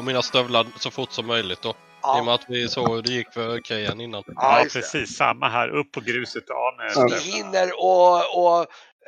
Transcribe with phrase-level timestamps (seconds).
[0.00, 1.74] Av mina stövlar så fort som möjligt då.
[2.02, 2.18] Ja.
[2.18, 4.22] I och med att vi såg hur det gick för Kejan innan.
[4.26, 5.16] Ja, Ja, precis.
[5.16, 5.68] Samma här.
[5.68, 7.22] Upp på gruset av med ni stövlarna.
[7.36, 8.60] hinner och, och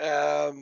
[0.07, 0.57] ehm,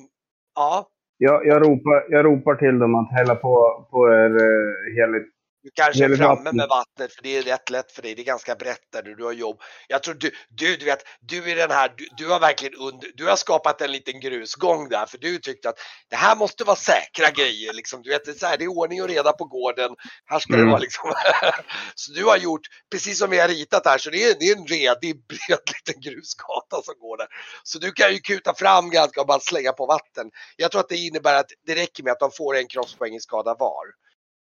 [0.55, 0.87] ja,
[1.19, 5.29] Jag, jag, ropar, jag ropar till dem att hälla på, på er uh, heligt.
[5.63, 8.15] Du kanske är framme med vattnet för det är rätt lätt för dig.
[8.15, 9.61] Det är ganska brett där du, du har jobb.
[9.89, 13.11] Jag tror du, du, du vet, du är den här, du, du har verkligen under,
[13.15, 16.77] du har skapat en liten grusgång där för du tyckte att det här måste vara
[16.77, 18.03] säkra grejer liksom.
[18.03, 19.91] Du vet, det är, så här, det är ordning och reda på gården.
[20.27, 20.71] Här ska det Mm.
[20.71, 21.13] vara liksom.
[21.95, 24.57] så du har gjort precis som vi har ritat här så det är, det är
[24.57, 27.27] en redig bred liten grusgata som går där.
[27.63, 30.31] Så du kan ju kuta fram ganska och bara slänga på vatten.
[30.57, 33.21] Jag tror att det innebär att det räcker med att de får en kroppspoäng i
[33.21, 33.85] skada var.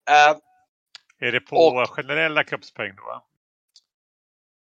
[0.09, 0.37] Eh,
[1.21, 3.27] Är det på Och- generella kroppspoäng då?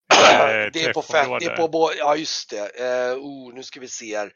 [0.09, 3.13] det Eller är på fett, det är på ja just det.
[3.13, 4.33] Uh, oh, nu ska vi se här.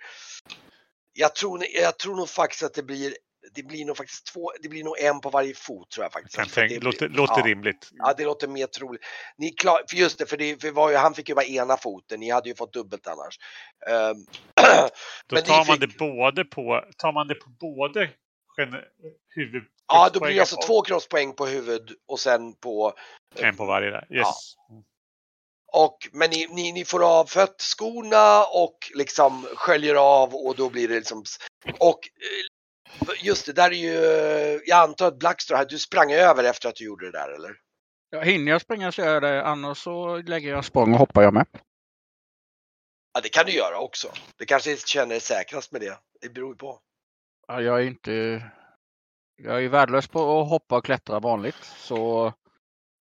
[1.13, 3.15] Jag tror, jag tror nog faktiskt att det blir,
[3.55, 6.37] det blir nog faktiskt två, det blir nog en på varje fot tror jag faktiskt.
[6.37, 7.89] Kan För tänk, det låter, låter ja, rimligt.
[7.93, 9.03] Ja, det låter mer troligt.
[9.37, 11.45] Ni klar, för just det, för, det, för det var ju, han fick ju bara
[11.45, 13.39] ena foten, ni hade ju fått dubbelt annars.
[13.91, 14.17] Ehm,
[15.27, 18.11] Då tar man fick- det både på, tar man det på både
[19.29, 19.63] huvud...
[19.93, 22.83] Ja, då blir det alltså två kroppspoäng på huvud och sen på...
[23.35, 24.07] och En på varje där.
[24.11, 24.55] Yes.
[25.73, 30.89] Och, men ni, ni, ni får av föttskorna och liksom sköljer av och då blir
[30.89, 31.25] det liksom...
[31.79, 32.09] Och
[33.09, 34.61] eh, just det, där är ju...
[34.67, 37.57] Jag antar att Blackstore här, du sprang över efter att du gjorde det där eller?
[38.11, 41.23] Ja, hinner jag springa så gör jag det, annars så lägger jag språng och hoppar
[41.23, 41.47] jag med.
[43.13, 44.09] Ja, det kan du göra också.
[44.37, 45.99] Det kanske känner dig säkrast med det.
[46.21, 46.81] Det beror ju på.
[47.49, 48.43] Ja, jag är inte...
[49.45, 51.57] Jag är värdelös på att hoppa och klättra vanligt.
[51.77, 52.33] Så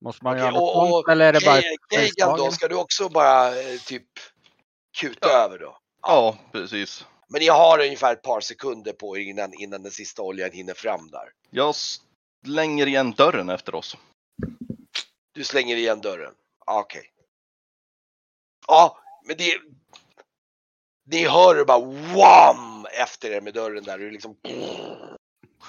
[0.02, 2.68] måste man Okej, göra något och- och eller är det bara Ke- Kegan då, ska
[2.68, 4.08] du också bara eh, typ
[4.98, 5.78] kuta över då?
[6.02, 7.06] Ja, precis.
[7.28, 10.74] Men ni har ungefär ett par sekunder på er innan, innan den sista oljan hinner
[10.74, 11.32] fram där.
[11.50, 11.76] Jag
[12.46, 13.98] slänger igen dörren efter oss.
[15.34, 16.34] Du slänger igen dörren.
[16.66, 17.12] Okej.
[18.68, 19.58] Ja, men det...
[21.12, 23.98] Ni hör det bara wham efter er med dörren där.
[23.98, 24.36] Det är liksom...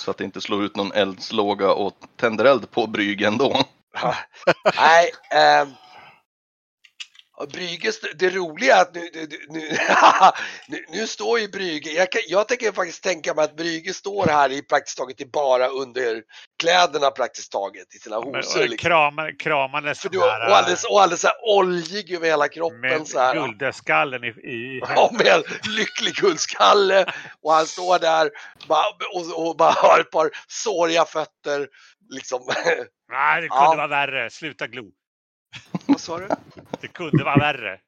[0.01, 3.57] Så att det inte slår ut någon eldslåga och tänder eld på Brygge ändå.
[4.77, 5.11] Nej.
[5.31, 5.69] Ehm,
[7.41, 9.69] och Brygge, st- det roliga är att nu, nu, nu,
[10.69, 14.27] nu, nu står ju Brygge, jag, kan, jag tänker faktiskt tänka mig att Brygge står
[14.27, 16.23] här i praktiskt taget i bara under
[16.63, 18.63] kläderna praktiskt taget i sina hosor.
[18.63, 18.77] och Liksom.
[18.89, 22.81] kramar, kramandes För du, och här, alldeles, och alldeles så här oljig över hela kroppen
[22.81, 23.35] med så här.
[23.35, 25.43] guldeskallen i, i Ja, med
[25.77, 27.13] lycklig guldskalle
[27.43, 28.31] och han står där
[29.15, 31.69] och, och bara har ett par såriga fötter.
[32.11, 32.41] Liksom.
[33.13, 33.75] Nej, det kunde Ja.
[33.77, 34.31] vara värre.
[34.31, 34.85] Sluta glo.
[35.87, 36.29] Vad sa du?
[36.81, 37.81] Det kunde vara värre.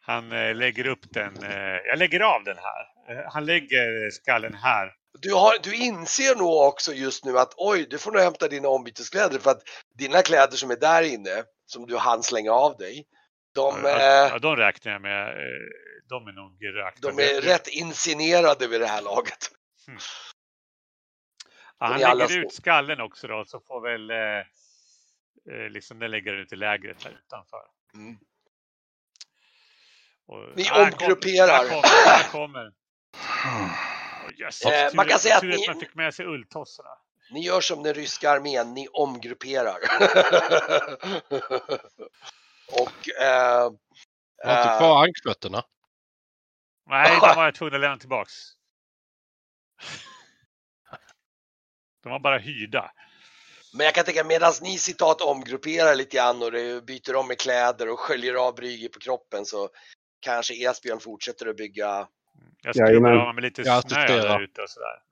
[0.00, 1.42] Han eh, lägger upp den.
[1.42, 3.14] Eh, jag lägger av den här.
[3.16, 4.94] Eh, han lägger skallen här.
[5.18, 8.68] Du, har, du inser nog också just nu att oj, du får nog hämta dina
[8.68, 9.62] ombyteskläder för att
[9.98, 13.04] dina kläder som är där inne, som du hann slänga av dig,
[13.54, 15.34] de, ja, ja, de räknar jag med.
[16.08, 17.10] De är nog rökta.
[17.10, 19.50] de är rätt incinerade vid det här laget.
[21.78, 24.10] Ja, han lägger ut skallen också då så får väl
[25.70, 27.62] liksom den lägger ut i lägret här utanför.
[27.94, 28.18] Mm.
[30.26, 31.46] Och, Ni här kom- omgrupperar.
[31.48, 32.06] Här kommer.
[32.06, 32.72] Här kommer.
[33.46, 33.70] Åh,
[34.38, 36.90] jösses, Eh, man kan säga att tur ni- man fick med sig ulltossorna.
[37.32, 39.78] Ni gör som den ryska armén, ni omgrupperar.
[42.72, 43.70] och eh,
[44.36, 45.64] Jag har inte eh, kvar ankfötterna.
[46.86, 48.32] Nej, de var jag tvungen att lämna tillbaks.
[52.02, 52.92] De var bara hyrda.
[53.72, 56.52] Men jag kan tänka medan ni citat omgrupperar lite grann och
[56.84, 59.68] byter om med kläder och sköljer av Brygge på kroppen så
[60.20, 62.08] kanske Esbjörn fortsätter att bygga.
[62.62, 65.02] Jag skrubbar av med lite Jag snö där ute och sådär.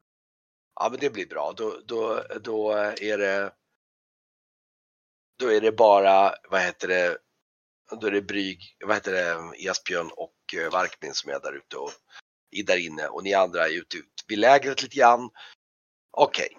[0.75, 1.53] Ja, men det blir bra.
[1.57, 3.53] Då, då, då är det.
[5.39, 7.19] Då är det bara, vad heter det?
[8.01, 11.77] Då är det Bryg, vad heter det, Esbjörn och eh, Varkmin som är där ute
[11.77, 11.91] och
[12.51, 15.31] är där inne och ni andra är ute ut vid lägret lite grann.
[16.11, 16.59] Okej.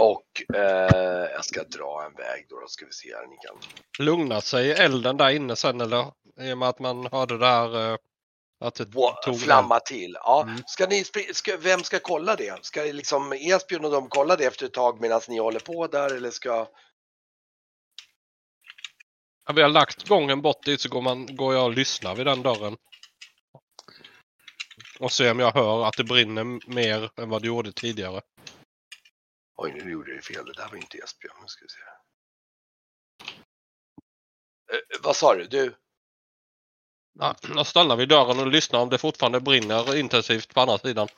[0.00, 3.26] Och eh, jag ska dra en väg då, då ska vi se här.
[3.26, 3.58] Ni kan
[4.06, 6.06] Lugna sig elden där inne sen eller?
[6.40, 7.96] I och med att man hörde där eh,
[8.64, 10.16] att det Wa- tog flamma till.
[10.20, 10.42] Ja.
[10.42, 10.62] Mm.
[10.66, 12.64] Ska ni, ska, vem ska kolla det?
[12.64, 16.16] Ska liksom Esbjörn och de kolla det efter ett tag medan ni håller på där
[16.16, 16.66] eller ska?
[19.46, 22.26] Ja, vi har lagt gången bort dit så går, man, går jag och lyssnar vid
[22.26, 22.76] den dörren.
[24.98, 28.20] Och ser om jag hör att det brinner mer än vad det gjorde tidigare.
[29.62, 30.44] Oj, nu gjorde jag fel.
[30.44, 31.36] Det där var inte Esbjörn.
[31.40, 31.80] Nu ska vi se.
[34.72, 35.46] Eh, vad sa du?
[35.46, 35.76] Du?
[37.18, 40.78] Ja, då stannar vi i dörren och lyssnar om det fortfarande brinner intensivt på andra
[40.78, 41.08] sidan.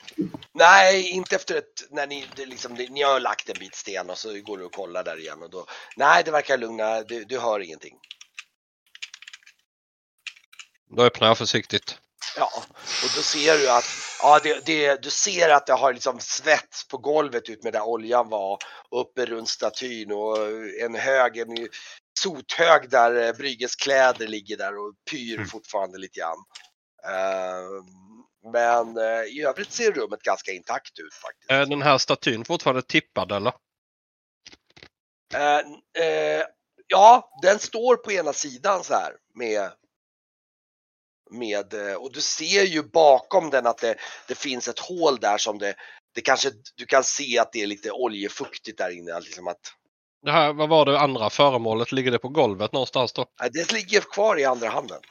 [0.51, 4.17] Nej, inte efter ett, när ni, det liksom, ni har lagt en bit sten och
[4.17, 7.39] så går du och kollar där igen och då, nej det verkar lugna, du, du
[7.39, 7.99] hör ingenting.
[10.89, 11.99] Då öppnar jag försiktigt.
[12.37, 12.49] Ja,
[13.03, 13.85] och då ser du att,
[14.21, 17.81] ja det, det, du ser att det har liksom svett på golvet ut med där
[17.81, 18.57] oljan var,
[18.91, 20.37] uppe runt statyn och
[20.81, 21.67] en hög, en
[22.19, 25.47] sothög där eh, Brygges kläder ligger där och pyr Mm.
[25.47, 26.37] fortfarande lite grann.
[27.05, 27.83] Eh,
[28.51, 31.51] men eh, i övrigt ser rummet ganska intakt ut faktiskt.
[31.51, 33.53] Är den här statyn fortfarande tippad eller?
[35.33, 36.43] Eh,
[36.87, 39.71] ja, den står på ena sidan så här med
[41.33, 43.95] med eh, och du ser ju bakom den att det,
[44.27, 45.75] det finns ett hål där som det,
[46.15, 49.19] det kanske, du kan se att det är lite oljefuktigt där inne.
[49.19, 49.59] Liksom att,
[50.25, 51.91] Det här, vad var det andra föremålet?
[51.91, 53.25] Ligger det på golvet någonstans då?
[53.53, 55.01] det ligger kvar i andra handen.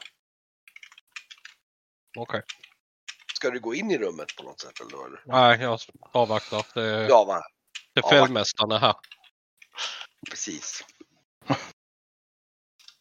[2.19, 2.43] Okej.
[3.35, 5.23] Ska du gå in i rummet på något sätt eller?
[5.27, 5.81] Nej, jag
[6.13, 6.67] avvaktar.
[6.75, 7.43] Det, Ja, va?
[7.95, 8.03] det är
[8.73, 8.95] är här.
[10.31, 10.85] precis.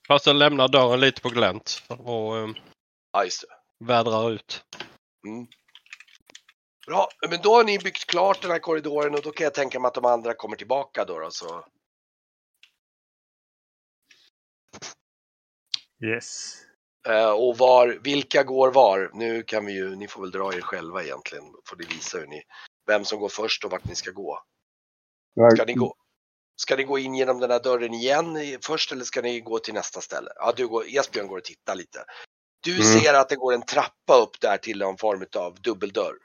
[0.07, 2.55] Fast jag lämnar dörren lite på glänt och um,
[3.11, 3.85] Ja, just det.
[3.85, 4.65] vädrar ut.
[5.27, 5.47] Mm.
[6.87, 9.79] Bra, men då har ni byggt klart den här korridoren och då kan jag tänka
[9.79, 11.19] mig att de andra kommer tillbaka då.
[11.19, 11.65] då så.
[16.03, 16.55] Yes.
[17.07, 19.11] Eh, och var, vilka går var?
[19.13, 21.45] Nu kan vi ju, ni får väl dra er själva egentligen.
[21.65, 22.43] Får ni visa hur ni,
[22.87, 24.39] vem som går först och vart ni ska gå.
[25.53, 25.95] Ska ni gå,
[26.55, 29.73] ska ni gå in genom den här dörren igen först eller ska ni gå till
[29.73, 30.31] nästa ställe?
[30.35, 32.05] Ja, du går, Esbjörn går och tittar lite.
[32.63, 32.83] Du Mm.
[32.83, 36.15] ser att det går en trappa upp där till någon form av dubbeldörr.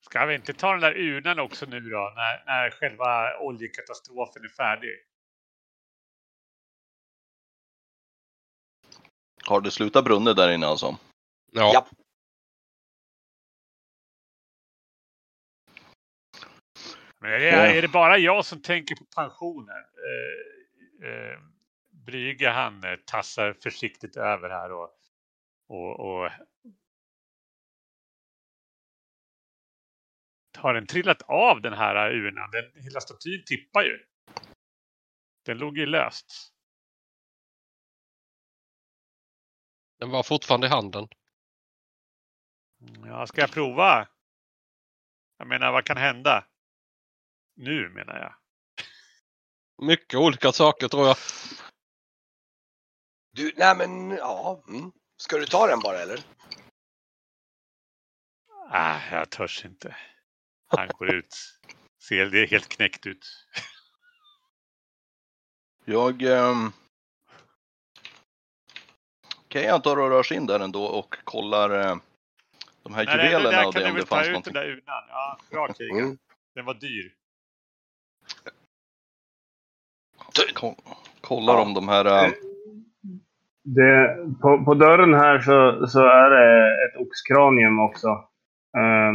[0.00, 2.12] Ska vi inte ta den där urnan också nu då?
[2.16, 4.90] När, när själva oljekatastrofen är färdig?
[9.44, 10.96] Har det slutat brunnit där inne alltså?
[11.52, 11.70] Ja.
[11.74, 11.86] Ja.
[17.18, 19.76] Men är, det, är det bara jag som tänker på pensionen?
[19.76, 21.38] Eh, eh,
[21.90, 24.90] Brygge han eh, tassar försiktigt över här och,
[25.66, 26.30] och, och
[30.56, 32.50] har den trillat av den här urnan?
[32.50, 34.04] Den, hela statyn tippar ju.
[35.44, 36.52] Den låg ju löst.
[39.98, 41.08] Den var fortfarande i handen.
[43.04, 44.08] Ja, ska jag prova?
[45.38, 46.44] Jag menar, vad kan hända?
[47.54, 48.34] Nu menar jag.
[49.86, 51.16] Mycket olika saker tror jag.
[53.32, 54.64] Du, nej men ja.
[54.68, 54.92] Mm.
[55.16, 56.20] Ska du ta den bara eller?
[58.70, 59.96] Ah, jag törs inte.
[60.66, 61.34] Han går ut.
[62.02, 63.26] Ser det helt knäckt ut.
[65.84, 66.22] Jag...
[66.22, 66.72] ehm,
[69.36, 71.96] Okej, han tar och rör sig in där ändå och kollar eh,
[72.82, 74.26] de här Nej, det, det juvelerna där och kan det om väl det ta fanns
[74.28, 74.52] ut någonting.
[74.54, 75.04] den där urnan.
[75.08, 75.98] Ja, bra krigat.
[75.98, 76.18] Mm.
[76.54, 77.14] Den var dyr.
[80.54, 80.76] Ko-
[81.20, 81.62] Kollar Ja.
[81.62, 82.04] om de här...
[82.04, 82.32] eh,
[83.68, 88.08] Det, på, på dörren här så, så är det ett oxkranium också.
[88.76, 89.12] Eh,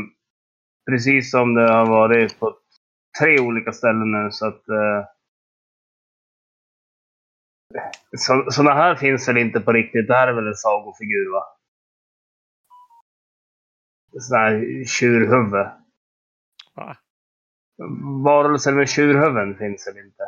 [0.90, 2.58] precis som det har varit på
[3.20, 4.32] tre olika ställen nu.
[4.32, 5.06] Så att, eh,
[8.18, 10.08] så, såna här finns väl inte på riktigt.
[10.08, 11.44] Det här är väl en sagofigur va?
[14.20, 15.68] Sån här tjurhuvud.
[16.76, 16.98] Va?
[18.24, 20.24] Varelser med tjurhuvuden finns väl inte?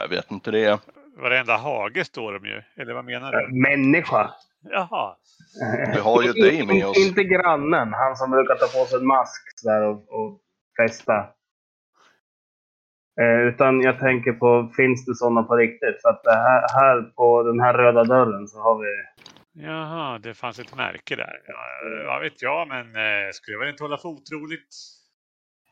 [0.00, 0.80] Jag vet inte det.
[1.16, 2.62] Varenda hage står de ju.
[2.76, 3.60] Eller vad menar du?
[3.62, 4.30] Människa.
[4.70, 5.16] Jaha.
[5.94, 7.08] Vi har ju dig med oss.
[7.08, 10.40] Inte grannen, han som brukar ta på sig en mask där och, och
[10.76, 11.26] festa.
[13.20, 16.02] Eh, utan jag tänker på, finns det sådana på riktigt?
[16.02, 18.92] För att det här, här på den här röda dörren så har vi...
[19.66, 21.40] Jaha, det fanns ett märke där.
[21.46, 21.56] Ja,
[22.06, 24.74] vad vet jag, men eh, skulle jag väl inte hålla för otroligt.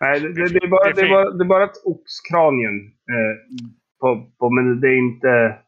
[0.00, 2.86] Nej, det, det, det, är, bara, Det det, är, bara, det är bara ett oxkranium.
[2.86, 3.34] Eh,
[4.02, 5.58] på, på, men det är inte...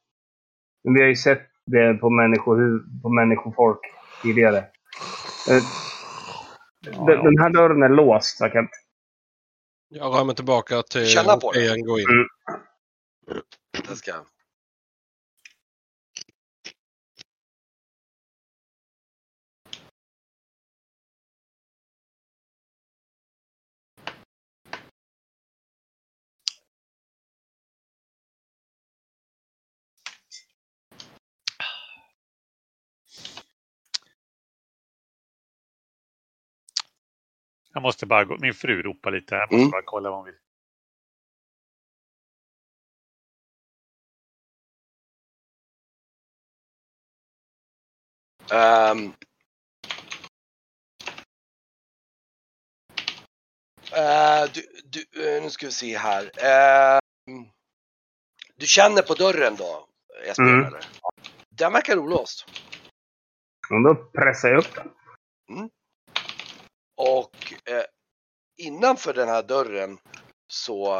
[0.84, 2.56] Men vi har ju sett det på, människo,
[3.02, 3.80] på människofolk
[4.22, 4.58] tidigare.
[5.50, 5.62] Eh,
[7.06, 8.40] den, den här dörren är låst.
[8.40, 8.68] Jag kan,
[9.88, 11.72] Jag rör mig tillbaka till Känna på det.
[11.72, 12.06] en gå in.
[12.08, 12.26] Mm.
[13.88, 14.12] Det ska...
[37.74, 38.36] Jag måste bara gå.
[38.40, 39.34] Min fru ropar lite.
[39.34, 39.70] Jag måste mm.
[39.70, 40.34] bara kolla vad hon vill.
[48.52, 49.14] Um.
[53.92, 56.24] Uh, du, du, eh, nu ska vi se här.
[56.24, 57.00] Uh,
[58.56, 59.88] du känner på dörren då,
[60.26, 60.42] Jesper?
[60.44, 60.74] Mm.
[61.50, 62.46] Den verkar olåst.
[63.84, 64.90] Då pressar jag upp den.
[65.48, 65.70] Mm.
[66.96, 67.84] Och eh,
[68.56, 69.98] innanför den här dörren
[70.46, 70.94] så...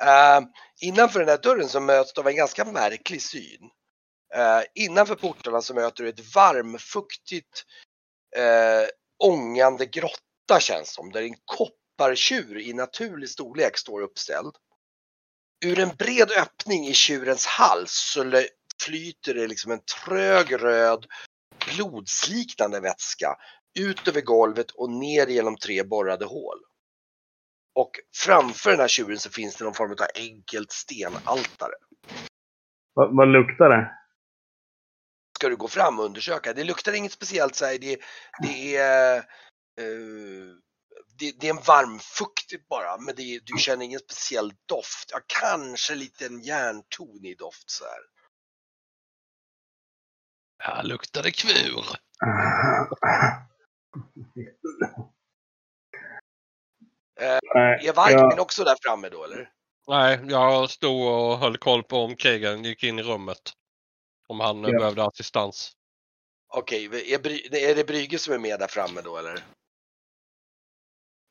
[0.00, 0.40] eh,
[0.80, 3.70] innanför den här dörren så möts du av en ganska märklig syn.
[4.34, 7.64] Eh, innanför portarna så möter du ett varmfuktigt
[8.36, 8.88] eh,
[9.24, 11.12] ångande grotta känns som.
[11.12, 14.56] Där en koppartjur i naturlig storlek står uppställd.
[15.64, 18.42] Ur en bred öppning i tjurens hals så
[18.84, 21.06] flyter det liksom en trög röd
[21.74, 23.36] blodsliknande vätska
[23.78, 26.58] ut över golvet och ner genom tre borrade hål.
[27.74, 27.90] Och
[28.24, 31.74] framför den här tjuren så finns det någon form av enkelt stenaltare.
[32.94, 33.90] Vad, vad luktar det?
[35.38, 36.52] Ska du gå fram och undersöka?
[36.52, 37.78] Det luktar inget speciellt så här.
[37.78, 38.00] Det,
[38.42, 40.54] det är eh,
[41.18, 45.10] det, det är en varmfuktigt bara, men det, du känner ingen speciell doft.
[45.12, 48.17] Ja, kanske lite en järntonig doft så här.
[50.68, 51.84] Här luktar det kvur.
[57.54, 59.50] Nej, Är Vargmin jag, också där framme då eller?
[59.88, 63.52] Nej, jag stod och höll koll på om krigaren gick in i rummet.
[64.28, 64.78] Om han eh, Ja.
[64.78, 65.72] behövde assistans.
[66.54, 66.84] Okej,
[67.14, 69.34] är, Bry- är det Brygge som är med där framme då eller?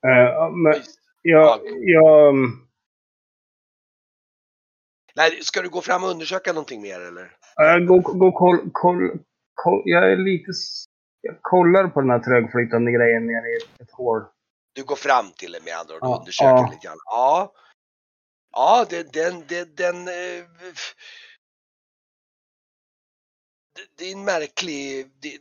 [0.07, 0.81] eh, ja, men
[1.21, 2.35] jag, jag,
[5.15, 7.36] Nej, ska du gå fram och undersöka någonting mer eller?
[7.57, 9.19] Jag går, går koll, koll,
[9.53, 10.51] koll, jag är lite,
[11.21, 14.25] jag kollar på den här trögflytande grejen nere i ett, ett hål.
[14.73, 16.69] Du går fram till det med andra ord och Ja, undersöker ja.
[16.71, 16.97] lite grann.
[17.05, 17.53] Ja.
[18.51, 20.43] Ja, den, den, den, den eh,
[23.75, 25.37] det- det är en märklig, det,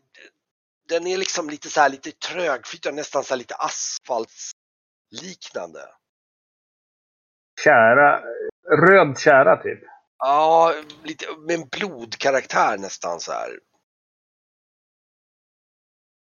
[0.89, 5.81] den är liksom lite så här lite trögflytande, nästan så här lite asfaltsliknande.
[7.65, 8.23] Kära,
[8.71, 9.81] röd kära typ.
[10.19, 13.61] Ja, lite med en blodkaraktär nästan så här.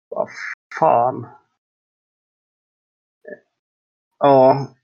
[0.09, 0.29] Vad
[0.79, 1.29] fan.
[4.19, 4.75] Ja.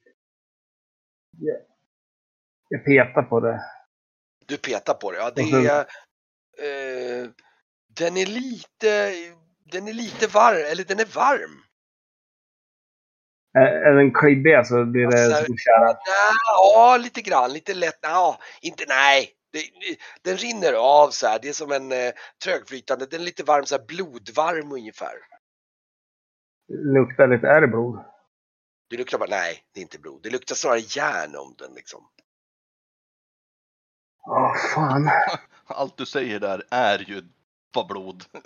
[2.68, 3.60] Jag, petar på det.
[4.46, 5.18] Du petar på det.
[5.18, 5.80] Ja, det är,
[6.58, 7.30] eh,
[7.86, 9.12] den är lite,
[9.64, 11.67] den är lite varm, eller den är varm.
[13.58, 15.86] Är, den klibbig så blir det Alltså, som kära.
[15.86, 16.32] Nej,
[16.74, 17.98] ja, lite grann, lite lätt.
[18.02, 19.30] Ja, inte nej.
[19.52, 19.60] Det,
[20.22, 21.38] den rinner av så här.
[21.42, 22.12] Det är som en eh,
[22.44, 23.06] trögflytande.
[23.06, 25.14] Den är lite varm, så här blodvarm ungefär.
[26.68, 28.04] Luktar lite, är det blod?
[28.90, 30.20] Det luktar bara, nej, det är inte blod.
[30.22, 32.08] Det luktar snarare järn om den liksom.
[34.26, 35.10] Åh fan.
[35.66, 37.22] Allt du säger där är ju
[37.74, 38.24] vad blod.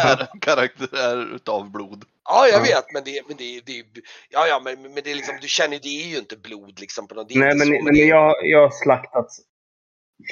[0.00, 2.04] är karaktär utav blod.
[2.24, 2.62] Ja, jag Ja.
[2.62, 3.84] vet, men det, men det, det
[4.30, 7.08] ja, ja, men, men det är liksom, du känner, det är ju inte blod liksom
[7.08, 9.28] på något, det Nej men, så, men det, jag, jag har slaktat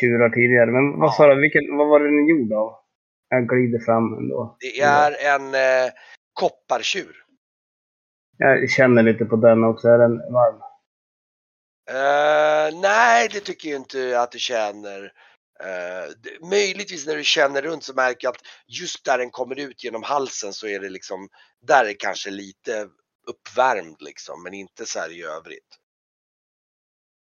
[0.01, 0.71] tjurar tidigare.
[0.71, 2.75] Men vad sa du, vilken, vad var den gjord av?
[3.29, 4.57] Jag glider fram ändå.
[4.61, 5.93] det är en eh,
[6.33, 7.17] koppartjur.
[8.39, 9.89] Jag känner lite på den också.
[9.89, 10.61] Är den varm?
[11.91, 15.13] Eh, nej, det tycker jag inte att du känner.
[15.61, 19.85] Eh, möjligtvis när du känner runt så märker jag att just där den kommer ut
[19.85, 21.29] genom halsen så är det liksom,
[21.61, 22.89] där är kanske lite
[23.27, 25.79] uppvärmd liksom, men inte så här i övrigt.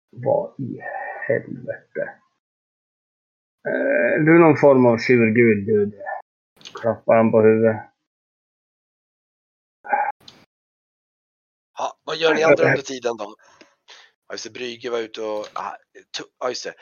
[0.09, 0.79] Vad i
[1.27, 2.01] helvete?
[3.67, 5.93] Eh, du är någon form av tjurgud, gud.
[6.81, 7.75] Klappar han på huvudet.
[11.77, 13.35] Ja, vad gör ni andra under tiden då?
[14.27, 15.75] Ja, just det, Brygge var ute och, ah,
[16.39, 16.73] ja just det.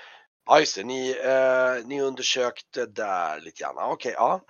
[0.45, 3.73] Ja just det, ni, eh, ni undersökte där lite grann.
[3.77, 4.41] Ja, Okej, ja.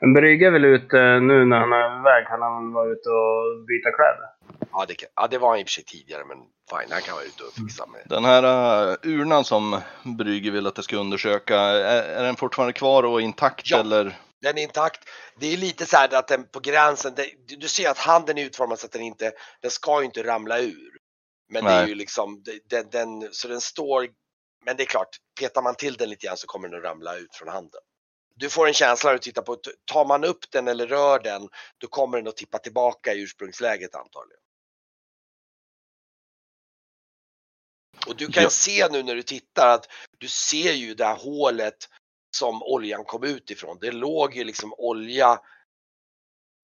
[0.00, 2.26] Men Brygge är väl ute nu när han är iväg.
[2.26, 4.28] Kan han vara ute och byta kläder?
[4.72, 6.36] Ja det, kan- ja, det var han i och för sig tidigare, men
[6.70, 8.00] fine, han kan vara ute och fixa med.
[8.06, 8.42] Den här
[8.90, 9.80] uh, urnan som
[10.18, 13.80] Brygge vill att jag ska undersöka, är, är den fortfarande kvar och intakt Ja.
[13.80, 14.18] eller?
[14.42, 15.00] Den är intakt.
[15.40, 18.38] Det är lite så här att den på gränsen, det, du- du ser att handen
[18.38, 19.32] är utformad så att den inte,
[19.62, 20.90] den ska ju inte ramla ur.
[21.52, 21.88] Men det är Nej.
[21.88, 24.06] ju liksom, det- den, den, så den står,
[24.64, 27.16] men det är klart, petar man till den lite grann så kommer den att ramla
[27.16, 27.80] ut från handen.
[28.34, 31.48] Du får en känsla när du tittar på, tar man upp den eller rör den,
[31.78, 34.40] då kommer den att tippa tillbaka i ursprungsläget antagligen.
[38.06, 38.50] Och du kan Ja.
[38.50, 39.86] se nu när du tittar att
[40.18, 41.88] du ser ju det här hålet
[42.36, 43.78] som oljan kom ut ifrån.
[43.80, 45.40] Det låg ju liksom olja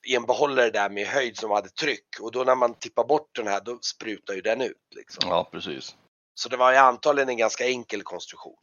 [0.06, 3.34] i en behållare där med höjd som hade tryck och då när man tippar bort
[3.34, 4.86] den här då sprutar ju den ut.
[4.94, 5.30] Liksom.
[5.30, 5.96] Ja, precis.
[6.38, 8.56] Så det var ju antagligen en ganska enkel konstruktion.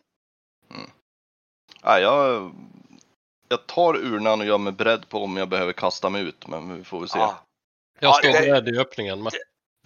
[1.82, 2.52] Ja, jag
[3.48, 6.78] jag tar urnan och gör mig beredd på om jag behöver kasta mig ut, men
[6.78, 7.20] vi får väl se.
[7.20, 7.46] Ja.
[8.00, 9.24] Jag Ja, står det- beredd i öppningen.
[9.24, 9.32] Men...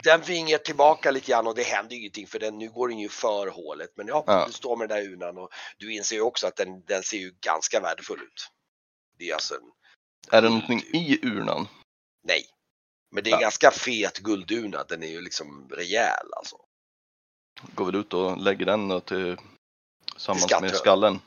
[0.04, 3.00] Den vingar tillbaka lite grann och det händer ju ingenting för den, nu går den
[3.00, 3.90] ju för hålet.
[3.96, 4.46] Men ja, Ja.
[4.48, 7.18] du står med den där urnan och du inser ju också att den, den ser
[7.18, 8.48] ju ganska värdefull ut.
[9.18, 9.72] Det är alltså en,
[10.32, 11.68] Är det någonting i urnan?
[12.24, 12.46] nej.
[13.12, 13.40] Men det är Ja.
[13.40, 16.56] ganska fet guldurna, den är ju liksom rejäl alltså.
[17.76, 19.38] Går väl ut och lägger den då till
[20.12, 21.20] tillsammans Till med skallen.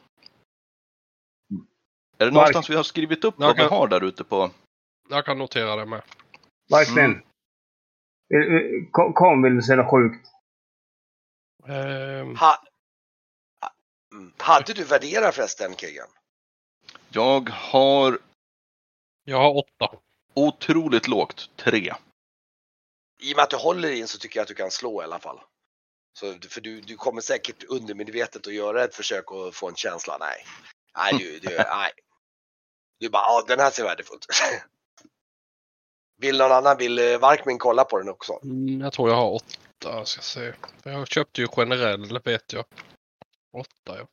[2.19, 4.51] Är det någonstans vi har skrivit upp Jag vad vi kan- har där ute på?
[5.09, 6.03] Jag kan notera det med.
[6.71, 6.99] Vargspinn.
[7.05, 7.23] Mm.
[8.35, 10.29] Eh, eh, Kom, kom, vill du se något sjukt?
[11.69, 12.65] Ehm, Ha,
[14.13, 14.33] mm.
[14.39, 16.09] Hade du värderat förresten Kegan?
[17.09, 18.19] Jag har
[19.25, 19.97] jag har åtta.
[20.35, 21.95] otroligt lågt, tre.
[23.21, 25.05] I och med att du håller in så tycker jag att du kan slå i
[25.05, 25.41] alla fall.
[26.13, 30.17] Så, för du, du kommer säkert undermedvetet att göra ett försök att få en känsla.
[30.21, 30.47] Nej.
[30.97, 31.93] Nej, du, du, nej.
[32.99, 34.27] Du bara, ja den här ser värdefull ut.
[36.17, 38.41] Vill någon annan, vill eh, Varkmin kolla på den också?
[38.43, 39.59] Mm, jag tror jag har åtta.
[39.81, 40.53] Jag ska se.
[40.83, 42.65] Jag köpte ju generell, vet jag.
[43.53, 44.07] Åtta, ja.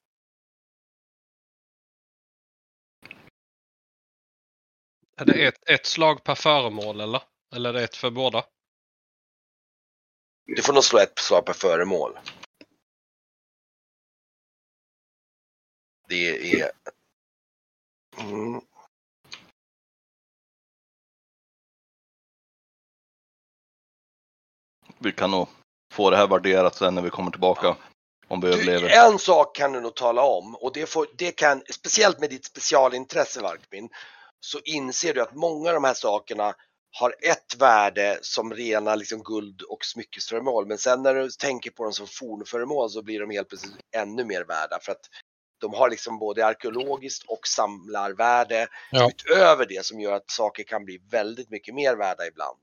[5.18, 7.22] Är det ett, ett slag per föremål eller?
[7.56, 8.44] Eller är det ett för båda?
[10.56, 12.20] Du får nog slå ett slag per föremål.
[16.08, 16.72] Det är...
[18.18, 18.62] Mm.
[24.98, 25.48] Vi kan nog
[25.94, 27.76] få det här värderat sen när vi kommer tillbaka.
[28.28, 28.90] Om vi Du, överlever.
[28.90, 32.46] en sak kan du nog tala om och det, får, det kan, speciellt med ditt
[32.46, 33.90] specialintresse Varkmin,
[34.40, 36.56] så inser du att många av de här sakerna
[36.92, 40.68] har ett värde som rena liksom guld och smyckesföremål.
[40.68, 44.26] Men sen när du tänker på dem som fornföremål så blir de helt plötsligt ännu
[44.26, 45.10] mer värda för att
[45.62, 49.10] de har liksom både arkeologiskt och samlarvärde Ja.
[49.10, 52.58] utöver det som gör att saker kan bli väldigt mycket mer värda ibland.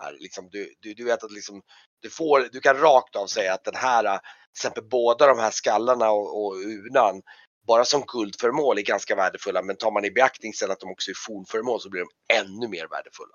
[0.00, 1.62] Här, liksom, du, du, du vet att liksom,
[2.02, 5.50] du, får, du kan rakt av säga att den här, till exempel båda de här
[5.50, 7.22] skallarna och, och urnan,
[7.66, 11.10] bara som guldföremål är ganska värdefulla men tar man i beaktning sen att de också
[11.10, 13.34] är fornföremål så blir de ännu mer värdefulla.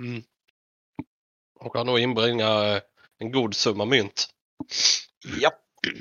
[0.00, 0.22] Mm.
[1.60, 2.82] Och kan nog inbringa eh,
[3.18, 4.28] en god summa mynt.
[5.40, 5.60] Japp.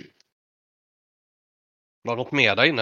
[2.03, 2.81] Var något mer där inne?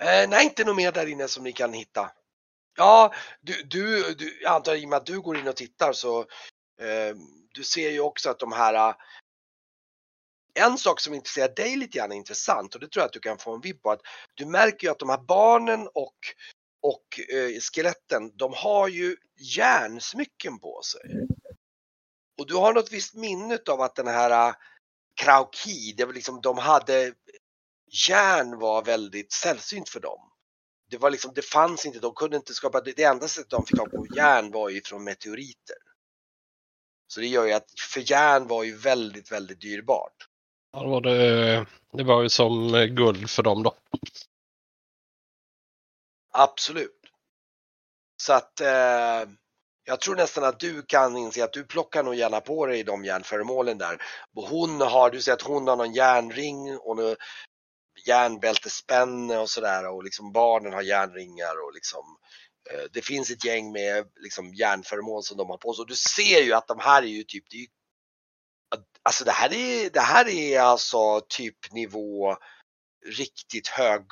[0.00, 2.10] Eh, nej, inte något mer där inne som ni kan hitta.
[2.76, 5.92] Ja, du, du, du jag antar i och med att du går in och tittar
[5.92, 6.20] så
[6.80, 7.16] eh,
[7.54, 8.94] du ser ju också att de här eh,
[10.54, 13.20] en sak som intresserar dig lite grann är intressant och det tror jag att du
[13.20, 14.00] kan få en vibb på att
[14.34, 16.16] du märker ju att de här barnen och,
[16.82, 19.16] och eh, skeletten, de har ju
[19.56, 21.26] järnsmycken på sig.
[22.38, 24.54] Och du har något visst minne av att den här uh,
[25.20, 27.14] Krauki, det var liksom, de hade
[28.08, 30.20] järn var väldigt sällsynt för dem.
[30.90, 33.66] Det var liksom, det fanns inte, de kunde inte skapa, det det enda sättet de
[33.66, 35.76] fick tag på järn var ju från meteoriter.
[37.06, 40.28] Så det gör ju att, för järn var ju väldigt, väldigt dyrbart.
[40.72, 43.74] Ja, det, var det, det var ju som eh, guld för dem då.
[46.32, 47.00] Absolut.
[48.16, 49.28] Så att eh,
[49.84, 53.04] jag tror nästan att du kan inse att du plockar nog gärna på dig de
[53.04, 54.02] järnföremålen där.
[54.36, 57.16] Och hon har, du ser att hon har någon järnring och nu,
[58.06, 62.04] järnbältespänne och sådär och liksom barnen har järnringar och liksom
[62.70, 65.82] eh, det finns ett gäng med liksom järnföremål som de har på sig.
[65.82, 67.66] Och du ser ju att de här är ju typ, det är ju,
[69.02, 72.36] alltså det här är, det här är alltså typ nivå
[73.06, 74.02] riktigt hög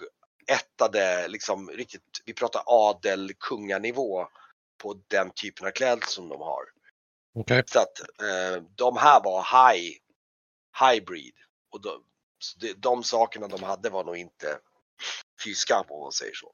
[0.47, 4.29] ättade, liksom riktigt, vi pratar adel, kunganivå
[4.83, 6.63] på den typen av kläder som de har.
[7.35, 7.63] Okej.
[7.67, 9.97] Så att eh, de här var high,
[10.81, 11.35] hybrid.
[11.71, 12.05] Och de,
[12.39, 14.59] så det, de sakerna de hade var nog inte
[15.45, 16.53] tyska om man säger så.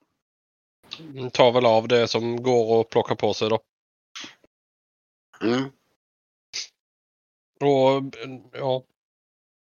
[0.99, 3.61] Mm, Tar väl av det som går att plocka på sig då.
[5.43, 5.71] Mm.
[7.61, 8.83] Och eh, ja.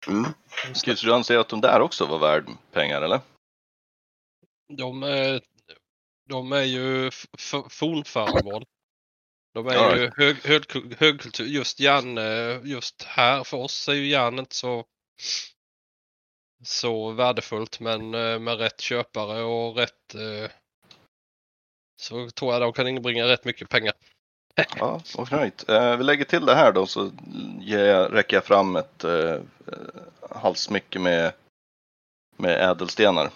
[0.08, 0.26] Mm.
[0.74, 3.20] Skulle du anse att de där också var värd pengar eller?
[4.68, 5.42] De är,
[6.30, 7.12] de är ju
[7.70, 8.66] fornföremål.
[9.54, 9.98] De är Ja.
[9.98, 11.46] ju hög, hög, högkultur.
[11.46, 14.86] Just järn, eh, just här för oss är ju järn inte så,
[16.64, 20.52] så värdefullt men eh, med rätt köpare och rätt eh,
[22.02, 23.94] så tror jag de kan inbringa rätt mycket pengar.
[24.80, 25.34] Ja, vad
[25.70, 27.12] eh, Vi lägger till det här då så
[27.60, 29.42] ger jag, räcker jag fram ett eh,
[30.30, 31.34] halssmycke med,
[32.38, 33.32] med ädelstenar.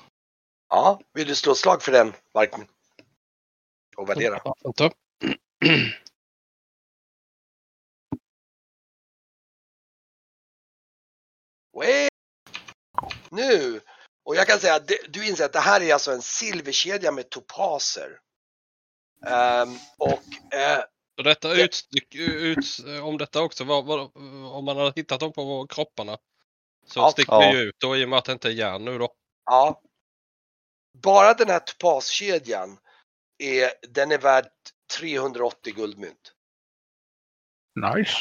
[0.69, 2.67] Ja, vill du slå ett slag för den, Varkmin?
[3.97, 4.41] Och värdera.
[4.43, 4.91] Ja, vänta.
[11.73, 12.08] Way!
[13.32, 13.82] Nu!
[14.23, 17.30] Och jag kan säga att du inser att det här är alltså en silverkedja med
[17.30, 18.19] topaser.
[19.25, 20.84] Ehm, och eh,
[21.17, 22.65] Och detta utstyck, ut,
[23.03, 24.12] om detta också, var, var,
[24.53, 26.17] om man hade hittat dem på kropparna
[26.86, 27.12] så Ja.
[27.12, 27.39] sticker Ja.
[27.39, 29.13] det ju ut då i och med att det inte är järn nu då.
[29.45, 29.82] ja.
[31.02, 32.78] Bara den här topaskedjan
[33.38, 34.46] är, den är värd
[35.00, 36.34] 380 guldmynt.
[37.96, 38.18] Nice.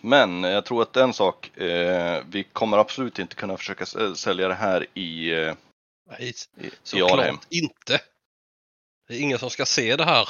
[0.00, 4.48] Men jag tror att en sak, eh, vi kommer absolut inte kunna försöka s- sälja
[4.48, 5.54] det här i, eh,
[6.10, 6.22] Nej,
[6.58, 8.00] i, i såklart inte.
[9.08, 10.28] Det är ingen som ska se det här.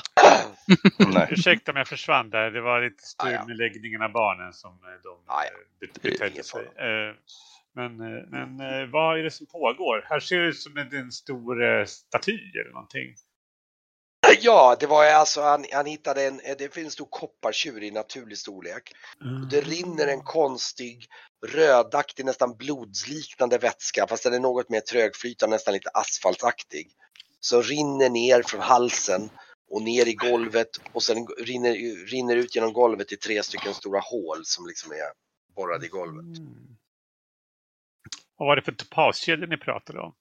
[0.98, 1.28] Nej.
[1.30, 2.50] Ursäkta om jag försvann där.
[2.50, 3.46] Det var lite Ah, strul ja.
[3.46, 6.66] med läggningen av barnen som eh, de Ah, eh, betedde sig.
[7.76, 10.06] Men, eh, men eh, vad är det som pågår?
[10.08, 13.14] Här ser det ut som en, stor eh, staty eller någonting.
[14.40, 18.38] Ja, det var alltså, han, han hittade en, det finns en stor koppartjur i naturlig
[18.38, 18.92] storlek.
[19.20, 21.06] Och det rinner en konstig
[21.46, 26.90] rödaktig, nästan blodsliknande vätska, fast den är något mer trögflytande, nästan lite asfaltaktig.
[27.40, 29.30] Som rinner ner från halsen
[29.70, 34.00] och ner i golvet och sen rinner, rinner ut genom golvet i tre stycken stora
[34.00, 35.12] hål som liksom är
[35.56, 36.38] borrade i golvet.
[36.38, 36.76] Mm.
[38.36, 40.14] Vad var det för topaskedja ni pratade om?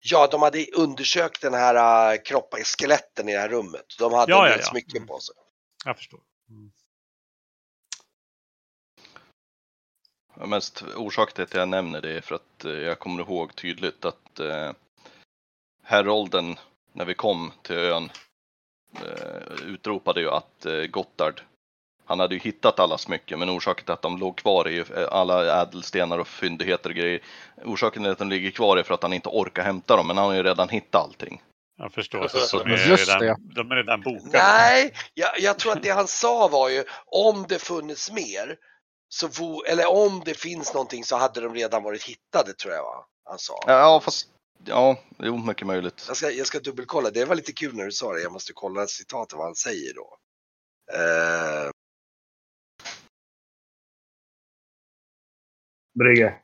[0.00, 3.86] Ja, de hade undersökt den här uh, kroppen, skeletten i det här rummet.
[3.98, 4.70] De hade Ja, en ja, del ja.
[4.70, 5.06] smycken Mm.
[5.08, 5.34] på sig.
[5.84, 6.20] Jag förstår.
[6.50, 6.72] Mm.
[10.50, 14.04] Mest orsaken till att jag nämner det är för att eh, jag kommer ihåg tydligt
[14.04, 14.72] att eh,
[15.82, 16.58] Herolden,
[16.92, 18.10] när vi kom till ön,
[18.94, 21.40] eh, utropade ju att eh, Gotthard,
[22.08, 24.84] han hade ju hittat alla smycken, men orsaken till att de låg kvar är ju
[24.96, 27.22] eh, alla ädelstenar och fyndigheter och grejer.
[27.64, 30.16] Orsaken till att de ligger kvar är för att han inte orkar hämta dem, men
[30.16, 31.42] han har ju redan hittat allting.
[31.78, 32.28] Jag förstår.
[32.28, 33.24] Så Just är det.
[33.24, 34.30] redan, de är redan bokade.
[34.32, 38.56] Nej, jag, jag tror att det han sa var ju om det funnits mer,
[39.08, 42.82] så vo, eller om det finns någonting så hade de redan varit hittade tror jag
[42.82, 43.06] va?
[43.24, 43.64] Han sa.
[43.66, 44.28] Ja, fast
[44.64, 46.04] ja, jo, mycket möjligt.
[46.08, 48.52] Jag ska, jag ska dubbelkolla, det var lite kul när du sa det, jag måste
[48.52, 50.16] kolla citatet vad han säger då.
[50.92, 51.70] Eh,
[55.98, 56.34] Brygge.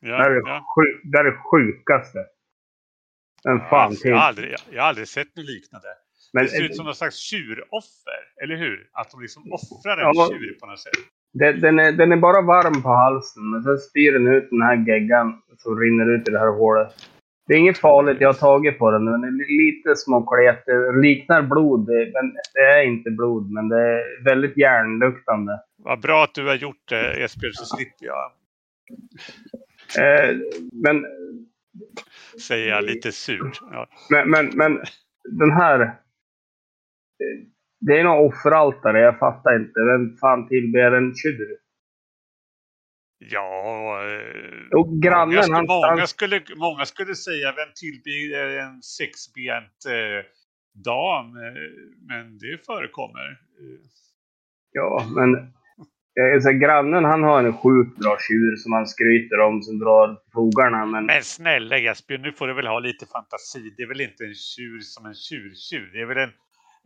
[0.00, 0.64] Det Ja, är, ja.
[0.76, 2.18] sju, det är sjukaste.
[3.44, 4.12] Men fan jag, till.
[4.12, 5.88] har aldrig, jag, jag har aldrig sett något liknande.
[6.32, 8.88] Men, Det ser ut som någon slags tjuroffer, eller hur?
[8.92, 10.28] Att de liksom offrar en Ja.
[10.30, 10.92] tjur på något sätt.
[11.32, 14.62] den, den, är, den är bara varm på halsen, men sen spyr den ut den
[14.62, 16.92] här geggan som rinner ut i det här hålet.
[17.46, 19.04] Det är inget farligt, jag har tagit på den.
[19.04, 20.62] Den är li- lite småklet.
[20.66, 23.50] Det liknar blod, det- men det är inte blod.
[23.50, 25.60] Men det är väldigt järnluktande.
[25.76, 28.32] Vad bra att du har gjort det, Esbjörn, så slipper jag.
[29.98, 30.36] Eh,
[30.72, 31.06] men,
[32.40, 33.60] Säger jag lite surt.
[33.70, 33.88] Ja.
[34.10, 34.84] men, men, men
[35.38, 36.00] den här...
[37.80, 39.80] Det är något offeraltare, jag fattar inte.
[39.80, 41.56] Vem fan tillber en tjur?
[43.18, 45.66] Ja, eh, Och många, grannen, skulle, han...
[45.66, 50.24] många, skulle, många skulle säga vem tillber en sexbent eh,
[50.84, 51.52] dam, eh,
[52.08, 53.38] men det förekommer.
[54.72, 55.52] Ja, men
[56.20, 60.16] eh, så grannen han har en sjukt bra tjur som han skryter om som drar
[60.34, 60.86] fogarna.
[60.86, 63.74] Men Men snälla Esbjörn, nu får du väl ha lite fantasi.
[63.76, 65.90] Det är väl inte en tjur som en tjurtjur.
[65.92, 66.32] Det är väl en,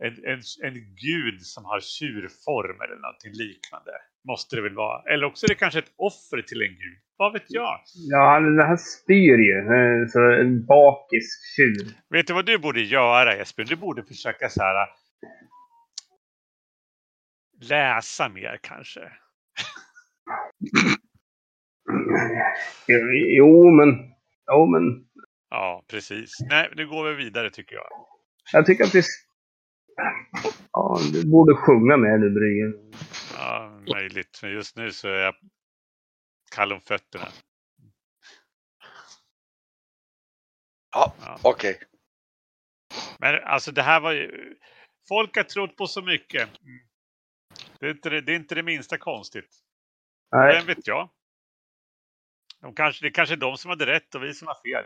[0.05, 0.73] en, en, en
[1.07, 3.91] gud som har tjurform eller någonting liknande.
[4.27, 5.01] Måste det väl vara.
[5.13, 6.97] Eller också är det kanske ett offer till en gud.
[7.17, 7.79] Vad vet jag?
[8.09, 9.57] ja, han, han styr ju.
[9.57, 11.85] eh, Så en bakis tjur.
[12.09, 13.67] Vet du vad du borde göra Esbjörn?
[13.69, 14.87] Du borde försöka så här
[17.61, 19.11] läsa mer kanske.
[23.37, 23.87] Jo, men...
[24.51, 25.05] Jo, men...
[25.49, 26.39] Ja, precis.
[26.49, 27.87] Nej, nu går vi vidare tycker jag.
[28.53, 29.01] Jag tycker att vi...
[30.71, 32.73] Ja, du borde sjunga med du Brygge.
[33.37, 34.39] Ja, möjligt.
[34.41, 35.35] Men just nu så är jag
[36.55, 37.27] kall om fötterna.
[40.91, 41.39] ja, Ja.
[41.43, 41.79] okej.
[43.19, 44.55] Men alltså det här var ju...
[45.07, 46.41] Folk har trott på så mycket.
[46.41, 46.79] Mm.
[47.81, 49.55] Det, är inte det, det är inte det minsta konstigt.
[50.31, 51.09] Nej, Vem vet jag?
[52.59, 54.85] De kanske, det är kanske är de som hade rätt och vi som har fel.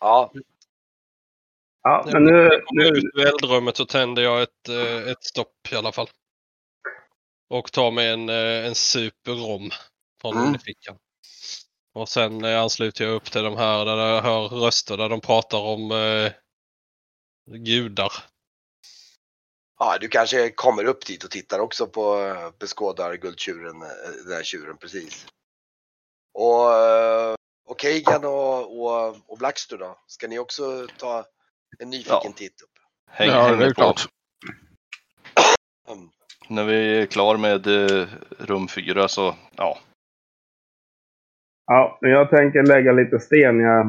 [0.00, 0.32] Ja,
[1.82, 2.64] ja, men nu...
[2.70, 6.08] nu Ut ur eldrummet så tänder jag ett, eh, ett stopp i alla fall.
[7.48, 9.70] Och tar med en, eh, en super rom
[10.20, 10.58] från Mm.
[10.58, 10.98] fickan.
[11.92, 15.20] Och sen eh, ansluter jag upp till de här där jag hör röster där de
[15.20, 16.32] pratar om eh,
[17.58, 18.12] gudar.
[19.82, 24.42] Ja, du kanske kommer upp dit och tittar också på beskådar guldtjuren, eh, den här
[24.42, 25.26] tjuren precis.
[26.34, 27.34] Och, eh,
[27.68, 29.98] och Kagan och, och, och Blackster då?
[30.06, 31.24] Ska ni också ta
[31.78, 32.32] en nyfiken Ja.
[32.36, 32.70] titt upp?
[33.10, 34.08] Häng, ja, det är klart.
[35.88, 36.08] Mm.
[36.48, 38.06] När vi är klar med eh,
[38.38, 39.78] rum fyra så, ja.
[41.66, 43.86] Ja, jag tänker lägga lite sten ja,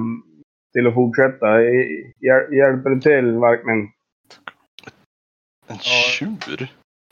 [0.74, 1.62] till att fortsätta.
[1.62, 3.92] Hjäl hjälper du till, Varkmin?
[6.14, 6.68] Tjur?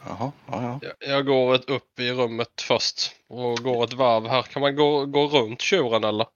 [0.05, 0.91] Jaha, ja, ja.
[0.99, 4.41] Jag- går ett upp i rummet först och går ett varv här.
[4.41, 6.27] Kan man gå, gå runt tjuren eller?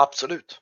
[0.00, 0.60] Absolut.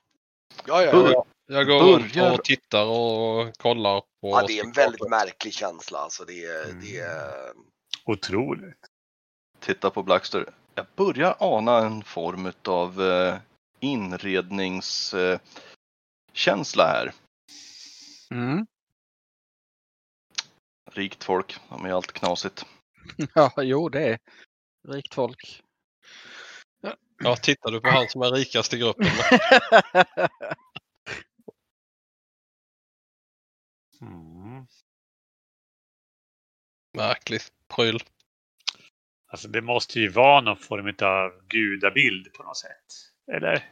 [0.67, 1.25] Ja, ja, ja.
[1.51, 3.99] Jag går Börjar- runt och tittar och kollar.
[4.01, 5.99] På ja det är en väldigt märklig känsla.
[5.99, 6.81] Alltså det, är- Mm.
[6.81, 7.53] det, är-
[8.05, 8.77] Otroligt.
[9.59, 10.45] Titta på Blackster.
[10.75, 13.35] Jag börjar ana en form av eh,
[13.79, 15.39] inredningskänsla
[16.83, 17.13] eh, här.
[18.31, 18.65] Mm.
[20.91, 22.65] Rikt folk, de är allt knasigt.
[23.35, 24.19] Ja, jo det är
[24.87, 25.63] rikt folk.
[27.23, 29.07] Ja, tittar du på han som är rikast i gruppen?
[34.01, 34.65] Mm.
[36.93, 37.41] Märklig
[37.75, 37.99] pryl.
[39.27, 42.85] Alltså det måste ju vara någon form av gudabild på något sätt.
[43.31, 43.71] Eller?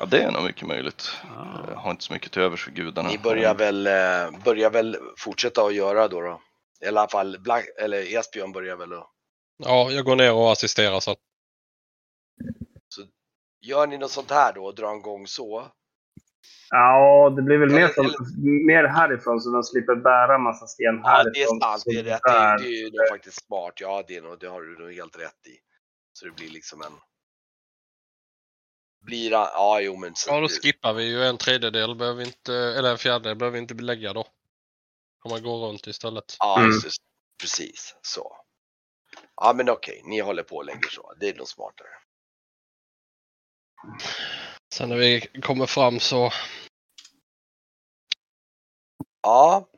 [0.00, 1.10] Ja, det är nog mycket möjligt.
[1.22, 1.74] Jag Ja.
[1.80, 3.08] har inte så mycket till övers för gudarna.
[3.08, 6.20] ni börjar väl, eh, börjar väl fortsätta att göra då.
[6.20, 6.40] då.
[6.84, 9.10] I alla fall, Black, eller Esbjörn börjar väl att...
[9.56, 11.18] Ja, jag går ner och assisterar så att
[13.60, 15.66] Gör ni något sånt här då och drar en gång så?
[16.70, 21.00] Ja, det blir väl mer, Eller- som, mer härifrån så de slipper bära massa sten
[21.02, 21.32] Ja, härifrån.
[21.34, 21.80] det är sant.
[21.82, 22.20] Så Det är, rätt.
[22.22, 23.72] Det, är, det är ju nog faktiskt smart.
[23.80, 25.56] Ja, det, är nog, det har du nog helt rätt i.
[26.12, 26.92] Så det blir liksom en...
[29.04, 30.14] Blir det- Ja, jo men...
[30.16, 33.52] Så, ja, då skippar vi ju en tredjedel, behöver vi inte, eller en fjärdedel behöver
[33.56, 34.20] vi inte belägga då.
[35.24, 36.36] Om man går runt istället.
[36.38, 36.70] Ja, Mm.
[36.70, 36.90] just det.
[37.42, 38.36] Precis så.
[39.36, 40.02] Ja, men okej.
[40.04, 41.12] Ni håller på lägger så.
[41.20, 41.88] Det är nog smartare.
[44.74, 46.30] Sen när vi kommer fram så,
[49.22, 49.68] Ja.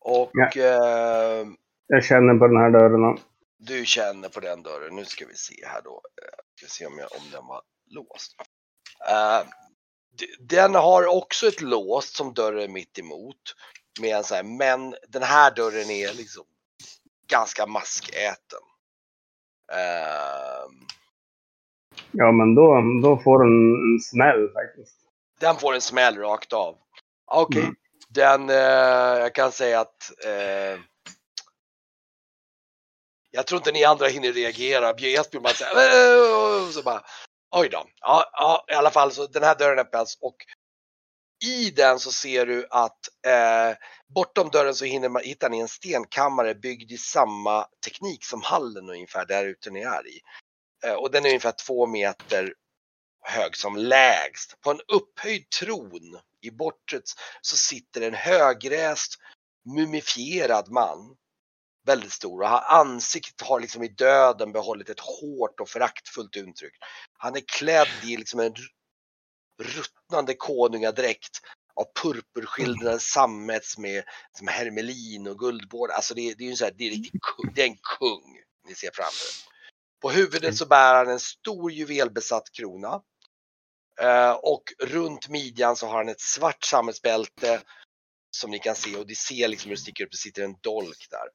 [0.00, 0.50] Och Ja.
[0.56, 1.46] eh,
[1.86, 3.18] Jag känner på den här dörren.
[3.66, 4.96] Du känner på den dörren.
[4.96, 6.02] Nu ska vi se här då.
[6.22, 8.36] Eh, Ska se om, jag, om den var låst.
[10.18, 13.36] D- den har också ett lås som dörren mitt emot.
[14.00, 16.44] Med en så här, men den här dörren är liksom
[17.30, 18.60] ganska maskäten.
[19.72, 20.66] Eh,
[22.14, 24.96] Ja, men då, då får den en smäll faktiskt.
[25.40, 26.76] Den får en smäll rakt av.
[27.26, 27.74] Okej, Mm.
[28.08, 28.56] den, eh,
[29.20, 30.10] jag kan säga att
[33.32, 34.94] jag tror inte ni andra hinner reagera.
[34.94, 36.70] Björn Esbjörn bara äh, äh, äh.
[36.70, 37.04] så bara
[37.50, 37.86] oj då.
[38.00, 40.36] Ja, ja, i alla fall så den här dörren öppnas och
[41.44, 43.76] i den så ser du att eh,
[44.14, 48.90] bortom dörren så hinner man, hittar ni en stenkammare byggd i samma teknik som hallen
[48.90, 50.20] ungefär där ute ni är i.
[50.84, 52.54] Eh, och den är ungefär två meter
[53.22, 54.60] hög som lägst.
[54.60, 57.04] På en upphöjd tron i bortret
[57.40, 59.14] så sitter en högrest
[59.64, 61.16] mumifierad man.
[61.86, 66.72] Väldigt stor och ansiktet har liksom i döden behållit ett hårt och föraktfullt uttryck.
[67.18, 68.54] Han är klädd i liksom en
[69.62, 71.40] ruttnande konungadräkt
[71.74, 74.04] av purpurskildrade sammets med
[74.38, 75.90] som hermelin och guldbord.
[75.90, 77.76] Alltså det, är- det är ju så här, det är, riktigt, kung- det är en
[77.98, 79.52] kung ni ser framför er.
[80.02, 83.02] På huvudet så bär han en stor juvelbesatt krona.
[84.00, 87.62] Eh, och runt midjan så har han ett svart sammetsbälte
[88.36, 90.56] som ni kan se och det ser liksom hur det sticker upp, det sitter en
[90.60, 91.28] dolk där.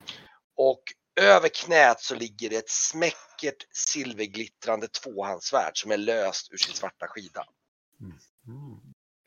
[0.57, 0.83] Och
[1.19, 7.07] över knät så ligger det ett smäckert silverglittrande tvåhandssvärd som är löst ur sin svarta
[7.07, 7.45] skida.
[8.47, 8.79] Mm.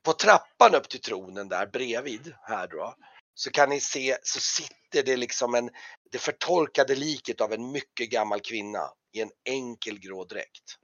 [0.05, 2.95] På trappan upp till tronen där bredvid här då
[3.35, 5.71] så kan ni se så sitter det liksom en
[6.11, 10.77] det förtorkade liket av en mycket gammal kvinna i en enkel grå dräkt.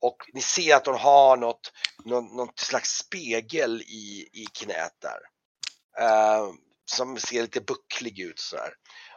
[0.00, 1.72] Och ni ser att hon har något,
[2.04, 5.20] någon, någon slags spegel i, i knät där.
[5.98, 6.52] Eh,
[6.84, 8.74] som ser lite bucklig ut sådär.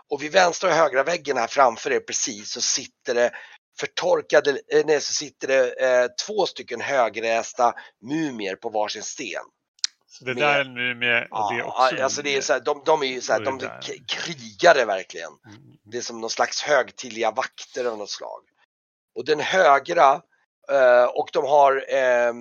[0.09, 3.31] Och vid vänstra och högra väggen här framför er precis så sitter det
[3.79, 9.43] förtorkade, eh, nej, så sitter det eh, två stycken högrästa mumier på varsin sten.
[10.07, 12.41] Så det Med- där är en mumie och det är Ja, också alltså det är
[12.41, 15.31] så här, de, de är ju så här, de är krigare verkligen.
[15.47, 15.61] Mm.
[15.83, 18.41] Det är som någon slags högtidliga vakter av något slag.
[19.15, 20.21] Och den högra,
[20.71, 22.33] eh, och de har eh,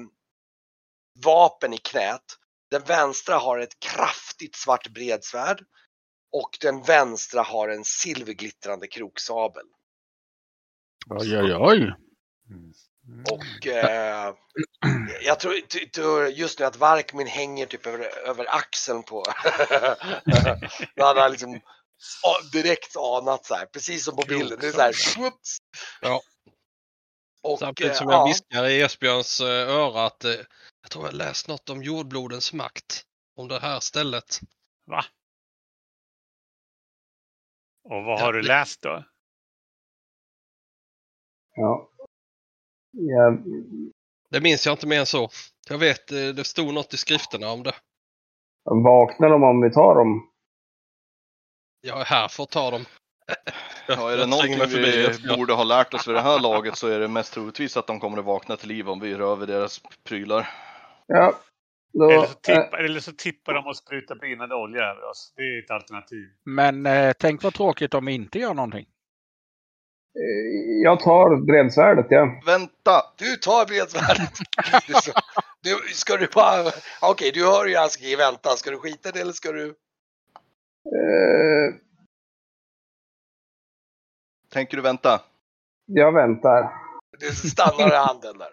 [1.25, 2.23] vapen i knät.
[2.71, 5.65] Den vänstra har ett kraftigt svart bredsvärd.
[6.33, 9.67] Och den vänstra har en silverglittrande kroksabel.
[11.11, 11.95] Oj, oj, oj.
[13.31, 14.35] Och eh,
[15.23, 19.25] jag tror just nu att Varkmin hänger typ över, över axeln på...
[20.97, 21.61] Då hade han liksom
[22.53, 24.59] direkt anat så här, precis som på bilden.
[24.61, 25.33] Det är så här.
[26.01, 26.23] Ja.
[27.43, 30.31] Och, Samtidigt eh, som jag ja, viskar i Esbjörns eh, öra att eh,
[30.83, 33.05] jag tror jag läst något om jordblodens makt.
[33.37, 34.41] Om det här stället.
[34.87, 35.05] Va?
[37.85, 39.05] Och vad har du läst då?
[41.55, 41.89] Ja.
[42.91, 43.39] ja.
[44.31, 45.29] Det minns jag inte mer än så.
[45.69, 47.75] Jag vet, eh, det stod något i skrifterna om det.
[48.65, 50.29] Vaknar de om vi tar dem?
[51.81, 52.85] Jag är här för att ta dem.
[53.89, 55.37] Ja, är det någonting vi det.
[55.37, 58.01] borde ha lärt oss vid det här laget så är det mest troligtvis att de
[58.01, 60.51] kommer att vakna till liv om vi rör vid deras prylar.
[61.07, 61.35] Ja.
[61.93, 65.33] Då, Eller, så tippar, eller så tippar de och sprutar brinnande olja över oss.
[65.37, 66.29] Det är ett alternativ.
[66.45, 68.87] Men eh, tänk vad tråkigt om vi inte gör någonting.
[70.15, 72.41] eh, jag tar bredsvärdet, ja.
[72.47, 73.03] Vänta!
[73.19, 74.33] Du tar bredsvärdet.
[75.65, 76.71] Du ska du bara...
[77.03, 78.49] Okej, du hör ju jag skriver vänta.
[78.51, 79.67] Ska du skita i det eller ska du...
[80.87, 81.75] Eh,
[84.53, 85.21] Tänker du vänta?
[85.87, 86.73] jag väntar.
[87.19, 88.49] Du stannar i handen där.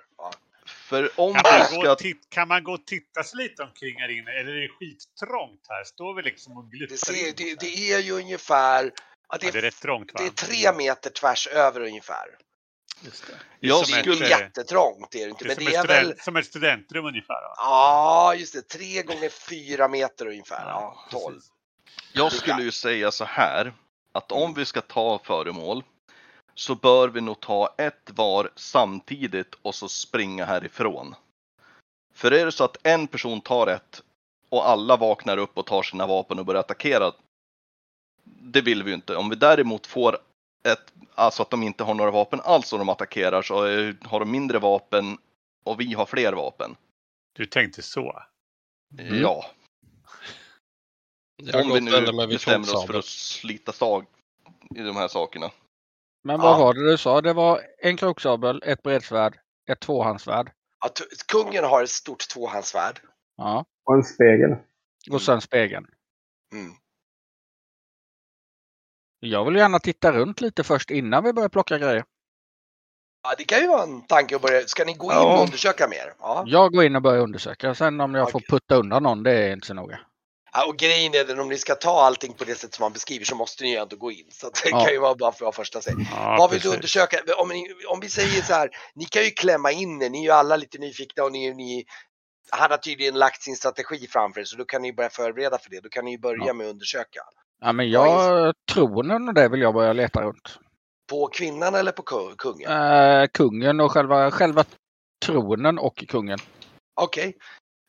[0.89, 1.91] För om Kan man, gå ska...
[1.91, 4.31] och titt, kan man gå och titta sig lite omkring här inne?
[4.31, 5.83] Eller är det skittrångt här?
[5.83, 8.83] Står vi liksom och Det, ser, det, det är ju ungefär...
[9.29, 10.19] Ja, det, Ja, det är är, rätt trångt va?
[10.19, 12.25] det är tre meter tvärs över ungefär.
[13.01, 13.33] Just det.
[13.59, 15.43] Det är skulle- ett, inte eh, jättetrångt, det är det inte.
[15.43, 16.05] det är Men som, det ett är väl...
[16.05, 17.33] student, som ett studentrum ungefär.
[17.41, 17.53] Va?
[17.57, 18.61] Ja, just det.
[18.61, 20.69] Tre gånger fyra meter ungefär.
[20.69, 21.23] Ja, precis.
[21.25, 21.39] tolv.
[22.13, 23.73] Jag skulle ju säga så här,
[24.11, 25.83] att om vi ska ta föremål
[26.59, 31.15] så bör vi nog ta ett var samtidigt och så springa härifrån.
[32.13, 34.03] För är det så att en person tar ett
[34.49, 37.11] och alla vaknar upp och tar sina vapen och börjar attackera,
[38.23, 39.15] det vill vi ju inte.
[39.15, 40.17] Om vi däremot får
[40.63, 43.55] ett, alltså att de inte har några vapen alls och de attackerar så
[44.07, 45.17] har de mindre vapen
[45.63, 46.75] och vi har fler vapen.
[47.33, 48.23] Du tänkte så?
[48.99, 49.21] Mm.
[49.21, 49.45] Ja,
[51.35, 54.05] Jag om vi nu bestämmer oss för att slita tag
[54.75, 55.51] i de här sakerna.
[56.29, 56.57] Men vad Ja.
[56.59, 57.21] var det du sa?
[57.21, 59.39] Det var en kroksabel, ett bredsvärd,
[59.69, 60.51] ett tvåhandsvärd.
[60.81, 60.89] Ja,
[61.27, 62.99] kungen har ett stort tvåhandsvärd.
[63.37, 63.65] Ja.
[63.85, 64.55] Och en spegel.
[65.11, 65.85] Och sen spegeln.
[66.53, 66.71] Mm.
[69.19, 72.03] Jag vill gärna titta runt lite först innan vi börjar plocka grejer.
[73.23, 74.61] Ja, det kan ju vara en tanke att börja.
[74.61, 75.35] Ska ni gå in Ja.
[75.37, 76.13] och undersöka mer?
[76.19, 76.43] Ja.
[76.47, 77.75] Jag går in och börjar undersöka.
[77.75, 78.47] Sen om jag får Okej.
[78.49, 79.99] putta undan någon, det är inte så noga.
[80.53, 82.93] Ja, och grejen är den, om ni ska ta allting på det sätt som man
[82.93, 84.27] beskriver så måste ni ju ändå gå in.
[84.31, 84.83] Så det Ja.
[84.83, 85.95] kan ju vara bara för att första steg.
[86.11, 86.75] Ja, Vad vill du precis.
[86.75, 87.17] undersöka?
[87.37, 90.23] Om, ni, om vi säger så här, ni kan ju klämma in er, ni är
[90.23, 91.85] ju alla lite nyfikna och ni, ni
[92.51, 95.69] han har tydligen lagt sin strategi framför er så då kan ni börja förbereda för
[95.69, 95.79] det.
[95.79, 96.53] Då kan ni börja Ja.
[96.53, 97.19] med att undersöka.
[97.61, 100.57] Ja, men jag, tronen och det vill jag börja leta runt.
[101.09, 102.71] På kvinnan eller på ku- kungen?
[102.71, 104.63] Eh, kungen och själva, själva
[105.25, 106.39] tronen och kungen.
[107.01, 107.37] Okej.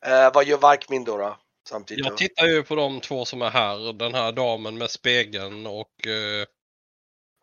[0.05, 1.17] Eh, vad gör Varkmin då?
[1.17, 1.37] då?
[1.69, 2.05] Samtidigt.
[2.05, 3.93] Jag tittar ju på de två som är här.
[3.93, 6.45] Den här damen med spegeln och eh,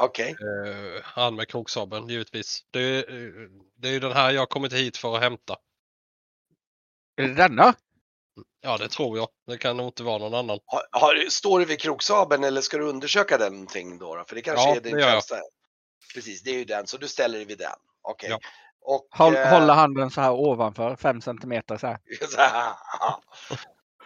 [0.02, 0.30] Okej.
[0.30, 2.66] eh, han med kroksabeln givetvis.
[2.70, 5.56] Det, är, eh, det är ju den här jag har kommit hit för att hämta.
[7.16, 7.74] Är det denna?
[8.60, 9.28] Ja, det tror jag.
[9.46, 10.58] Det kan nog inte vara någon annan.
[10.64, 14.14] Har, har, står du vid kroksabeln eller ska du undersöka den någonting då?
[14.14, 14.24] då?
[14.24, 15.36] För det kanske Ja, är din det främsta.
[16.14, 16.86] Precis, det är ju den.
[16.86, 17.76] Så du ställer dig vid den.
[18.02, 18.30] Okej.
[18.30, 18.40] Ja.
[18.80, 19.08] Och...
[19.10, 21.98] Håll, eh, Hålla handen så här ovanför, fem centimeter så här.
[22.30, 22.74] så här,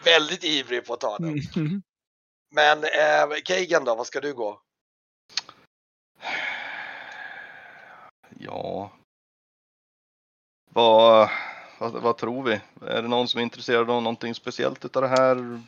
[0.04, 1.40] Väldigt ivrig på att ta den.
[1.56, 1.82] Mm.
[2.54, 4.60] Men eh, Keigan då, vad ska du gå?
[8.38, 8.92] Ja.
[10.70, 11.30] Vad,
[11.78, 12.60] vad, vad tror vi?
[12.86, 15.62] Är det någon som är intresserad av någonting speciellt utav det här?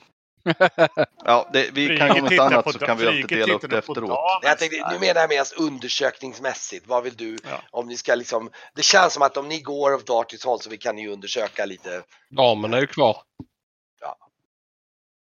[1.25, 3.55] Ja, det, vi kan Flyget om inte tittar annat på så kan vi alltid dela
[3.55, 4.09] upp det efteråt.
[4.09, 6.87] damen Jag tänkte, nu menar jag mest undersökningsmässigt.
[6.87, 7.39] Vad vill du?
[7.45, 7.63] Ja.
[7.71, 10.71] Om ni ska liksom, det känns som att om ni går åt varsitt håll så
[10.71, 12.03] vi kan ni ju undersöka lite.
[12.31, 13.17] Damen är ju kvar.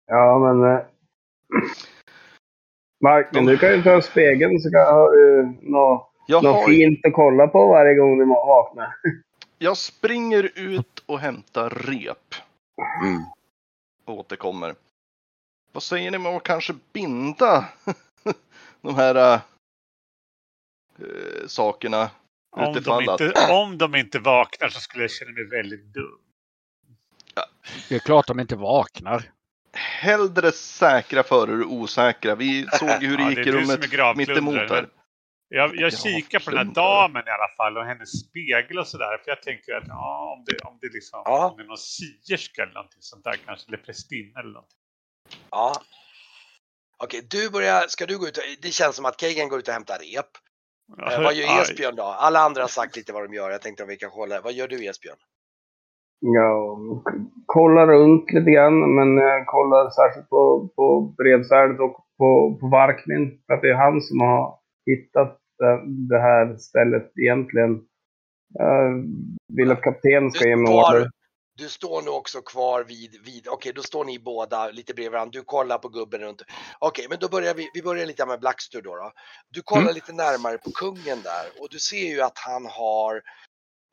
[0.08, 0.72] Ja, men...
[0.72, 0.80] Eh,
[3.00, 6.66] Mark, men du kan ju ta spegeln så kan, har du något, Jag, något har,
[6.66, 8.94] fint att kolla på varje gång du vaknar.
[9.58, 12.34] jag springer ut och hämtar rep
[14.04, 14.74] och återkommer.
[15.72, 17.68] Vad säger ni om att kanske binda
[18.80, 19.40] de här äh,
[21.46, 22.10] sakerna
[22.50, 26.18] Om de, inte, om de inte vaknar så skulle jag känna mig väldigt dum.
[27.88, 29.30] Det är klart de inte vaknar.
[29.78, 32.34] Hellre säkra före osäkra.
[32.34, 34.88] Vi såg hur det Ja, gick det i rummet mittemot här.
[35.48, 39.18] Jag, jag kikar på den här damen i alla fall och hennes spegel och sådär.
[39.24, 41.50] För jag tänker att ja, om det, om det liksom, Ja.
[41.50, 43.68] om det är någon sierska eller någonting sånt där kanske.
[43.68, 44.78] Eller prästinna eller någonting.
[45.50, 45.82] Ja.
[46.98, 49.74] Okej, du börjar, ska du gå ut det känns som att Keigan går ut och
[49.74, 50.26] hämtar rep.
[51.12, 51.62] Eh, vad gör.
[51.62, 52.02] Esbjörn då?
[52.02, 53.50] Alla andra har sagt lite vad de gör.
[53.50, 54.40] Jag tänkte om vi kan hålla.
[54.40, 55.16] Vad gör du Esbjörn?
[56.20, 56.78] Ja,
[57.46, 63.40] kollar runt lite grann, men jag kollar särskilt på, på bredsvärdet och på, på Varkmin.
[63.46, 67.84] För att det är han som har hittat det, det här stället egentligen.
[68.54, 69.04] Jag
[69.56, 71.10] vill att kaptenen ska ge mig order.
[71.58, 75.38] du står nu också kvar vid, vid okej då står ni båda lite bredvid varandra,
[75.38, 76.42] du kollar på gubben runt.
[76.78, 79.12] Okej, men då börjar vi, vi börjar lite med Blackstur då, då.
[79.50, 79.94] Du kollar Mm.
[79.94, 83.14] lite närmare på kungen där och du ser ju att han har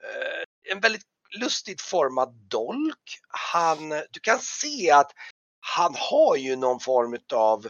[0.04, 1.02] eh, en väldigt
[1.40, 3.20] lustigt formad dolk.
[3.28, 5.12] Han, du kan se att
[5.60, 7.68] han har ju någon form av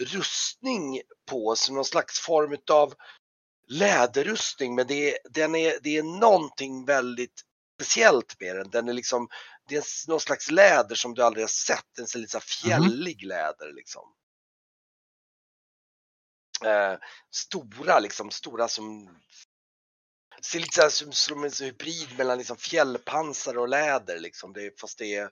[0.00, 1.00] rustning
[1.30, 2.94] på sig, någon slags form av
[3.68, 7.42] läderrustning, men det är, den är, det är någonting väldigt
[7.74, 8.70] speciellt med den.
[8.70, 9.28] Den är liksom,
[9.68, 12.44] det är någon slags läder som du aldrig har sett, en sån lite så här
[12.44, 14.02] fjällig läder liksom.
[16.64, 16.98] Eh,
[17.30, 19.16] stora liksom, stora som
[20.42, 24.52] ser lite så här som, som en hybrid mellan liksom fjällpansar och läder liksom.
[24.52, 25.30] Det, fast det är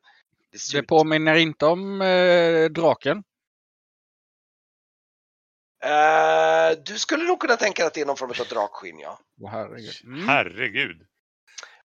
[0.53, 3.23] det ser Det ut- påminner inte om eh, draken.
[5.85, 9.19] Eh, du skulle nog kunna tänka dig att det är någon form av drakskinn ja.
[9.43, 9.95] Åh, herregud.
[10.05, 10.29] Mm.
[10.29, 11.07] Herregud.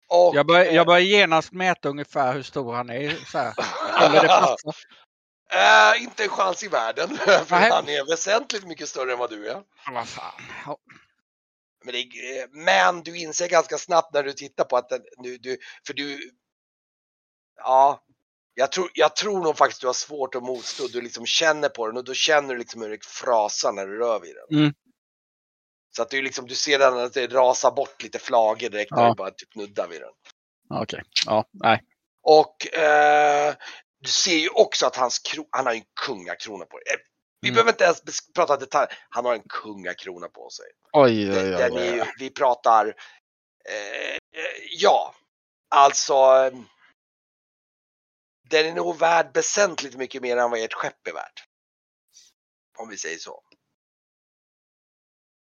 [0.07, 3.09] Och, Jag börjar eh, jag börjar genast mäta ungefär hur stor han är.
[3.11, 3.53] Så här.
[4.01, 4.75] Eller det passar.
[5.97, 7.17] eh, inte en chans i världen.
[7.17, 9.63] För han är väsentligt mycket större än vad du är.
[9.91, 10.41] Vad fan.
[11.83, 15.57] Men, det, men du inser ganska snabbt när du tittar på att den, du, du,
[15.87, 16.31] för du,
[17.55, 18.03] ja,
[18.53, 20.87] jag tror, jag tror nog faktiskt du har svårt att motstå.
[20.87, 23.97] Du liksom känner på den och då känner du liksom hur det frasar när du
[23.97, 24.59] rör vid den.
[24.59, 24.73] Mm.
[25.95, 29.03] Så att du liksom, du ser den att det rasar bort lite flagor direkt när
[29.03, 29.09] Ja.
[29.09, 30.11] du bara typ nuddar vid den.
[30.81, 31.03] Okej.
[31.25, 31.83] Ja, nej.
[32.23, 33.55] Och eh,
[33.99, 36.79] du ser ju också att hans han har ju en kungakrona på
[37.41, 37.55] Vi Mm.
[37.55, 38.87] behöver inte ens prata detalj.
[39.09, 40.65] Han har en kungakrona på sig.
[40.91, 41.61] Oj, oj, oj.
[41.61, 41.85] är oj.
[41.95, 42.87] ju, vi pratar,
[43.65, 44.17] eh,
[44.77, 45.15] ja,
[45.69, 46.13] alltså.
[46.13, 46.53] eh,
[48.49, 51.43] Den är nog värd väsentligt mycket mer än vad ert skepp är värt.
[52.77, 53.43] Om vi säger så.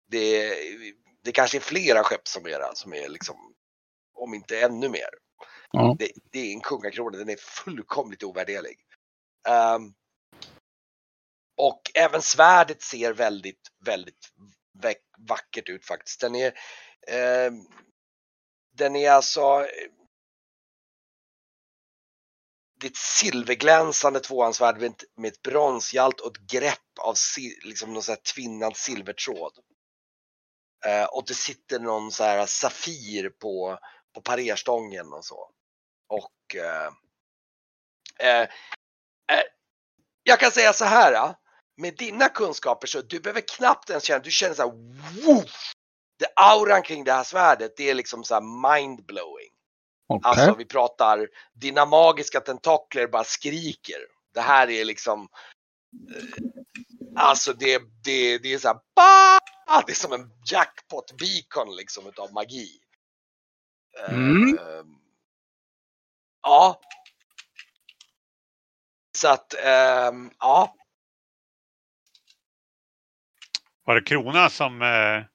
[0.08, 0.56] Det,
[1.24, 3.56] det kanske är flera skepp som era som är liksom,
[4.14, 5.10] om inte ännu mer.
[5.72, 5.96] Ja.
[6.00, 8.80] Det, det är en kungakrona, den är fullkomligt ovärderlig.
[9.48, 9.94] Ehm,
[11.58, 14.32] och även svärdet ser väldigt, väldigt
[15.18, 16.22] vackert ut faktiskt.
[16.22, 16.54] Den är,
[17.08, 17.52] eh,
[18.74, 19.68] den är alltså
[22.82, 27.16] det är ett silverglänsande tvåhandsvärd med ett, med ett bronsgalt och ett grepp av
[27.64, 29.54] liksom någon sån här tvinnad silvertråd.
[30.86, 33.80] Eh, och det sitter någon så här safir på,
[34.14, 35.52] på parerstången och så.
[36.08, 36.91] Och eh,
[38.20, 38.41] eh,
[39.32, 39.45] eh,
[40.24, 41.36] jag kan säga så här.
[41.82, 44.71] Med dina kunskaper så du behöver knappt ens känna, du känner så här
[45.25, 45.73] woof!
[46.19, 49.49] Det auran kring det här svärdet, det är liksom så här mindblowing.
[50.07, 50.29] Okej.
[50.29, 53.99] Alltså vi pratar, dina magiska tentakler bara skriker.
[54.34, 55.27] Det här är liksom,
[56.15, 59.39] eh, alltså det, det, det är så här, "Bah!"
[59.86, 62.79] det är som en jackpot beacon liksom utav magi.
[64.07, 64.57] Eh, Mm.
[66.41, 66.79] ja.
[69.17, 70.75] Så att, ehm, ja.
[73.86, 75.27] Var det kronan som eh, Det var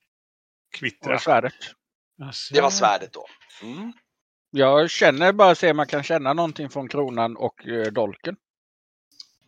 [0.78, 1.18] kvittrade?
[1.18, 1.54] svärdet.
[2.22, 3.26] Alltså, Det var svärdet då.
[3.62, 3.92] Mm.
[4.50, 8.36] Jag känner bara se om jag kan känna någonting från kronan och eh, dolken.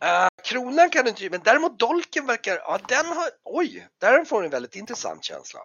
[0.03, 4.39] Eh, kronan kan du inte, men däremot dolken verkar, ja den har, oj, där får
[4.41, 5.59] du en väldigt intressant känsla.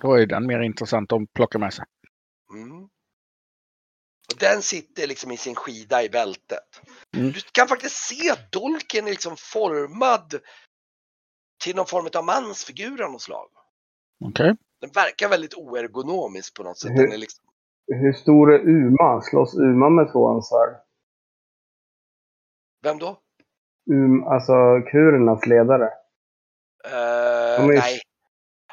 [0.00, 1.84] Då är den mer intressant att plocka med sig.
[2.52, 2.82] Mm.
[4.32, 6.82] Och den sitter liksom i sin skida i bältet.
[7.16, 7.32] Mm.
[7.32, 10.34] Du kan faktiskt se att dolken är liksom formad
[11.66, 13.48] till någon form av mansfigur av något slag.
[14.24, 14.56] Okej.
[14.80, 16.90] Den verkar väldigt oergonomisk på något sätt.
[16.90, 17.44] Hur- Den är liksom,
[17.86, 19.20] Hur stor är Uma?
[19.22, 20.72] Slåss Uma med tvåhandsvärd?
[22.82, 23.10] vem då?
[23.90, 24.52] Um, alltså
[24.90, 25.84] kurernas ledare.
[26.86, 28.00] Uh, nej.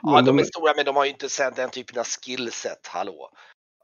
[0.02, 2.88] Ja, de de- är stora men de har ju inte sett den typen av skillset,
[2.88, 3.30] hallå.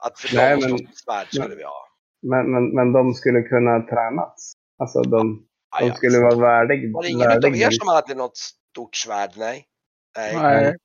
[0.06, 1.80] Att för Nej, dem men- svärd skulle vi ha.
[2.22, 4.54] Men, men, men de skulle kunna tränas.
[4.82, 5.94] Alltså de, Ja, de ja.
[5.96, 6.94] skulle vara värdig.
[6.94, 8.40] Var det ingen värdig er som hade något
[8.70, 9.34] stort svärd?
[9.36, 9.68] Nej.
[10.18, 10.36] Nej.
[10.36, 10.76] Nej.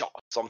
[0.00, 0.48] Ja, som,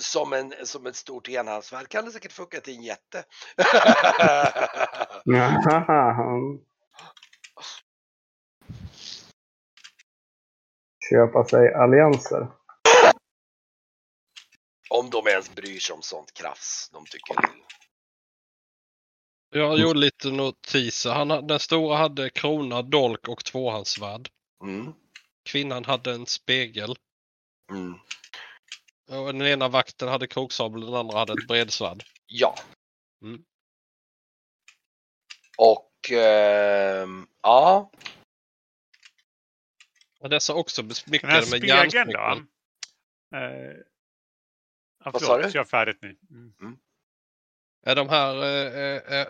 [0.00, 3.24] som, en, som ett stort enhandsvärd kan det säkert funka till en jätte.
[11.10, 12.57] Köpa sig allianser.
[14.90, 16.88] Om de ens bryr sig om sånt krafs.
[16.92, 17.36] De tycker
[19.50, 21.10] Jag gjorde lite notiser.
[21.10, 24.30] Han, ha- den stora hade krona, dolk och tvåhandsvärd.
[24.62, 24.92] mm,
[25.44, 26.96] Kvinnan hade en spegel.
[27.70, 27.94] mm,
[29.10, 32.04] Och den ena vakten hade kroksabel den andra hade ett bredsvärd.
[32.26, 32.54] Ja.
[33.22, 33.44] Mm.
[35.58, 37.90] Och ehm, ja.
[40.20, 42.48] Ja, Dessa också Den här besmyckade med spegeln järnsmycken.
[43.30, 43.36] då?
[43.36, 43.76] Eh,
[45.04, 45.50] ja, Vad sa du?
[45.50, 46.16] kör färdigt nu.
[46.30, 46.78] Mm.
[47.86, 49.28] Är de här eh, eh,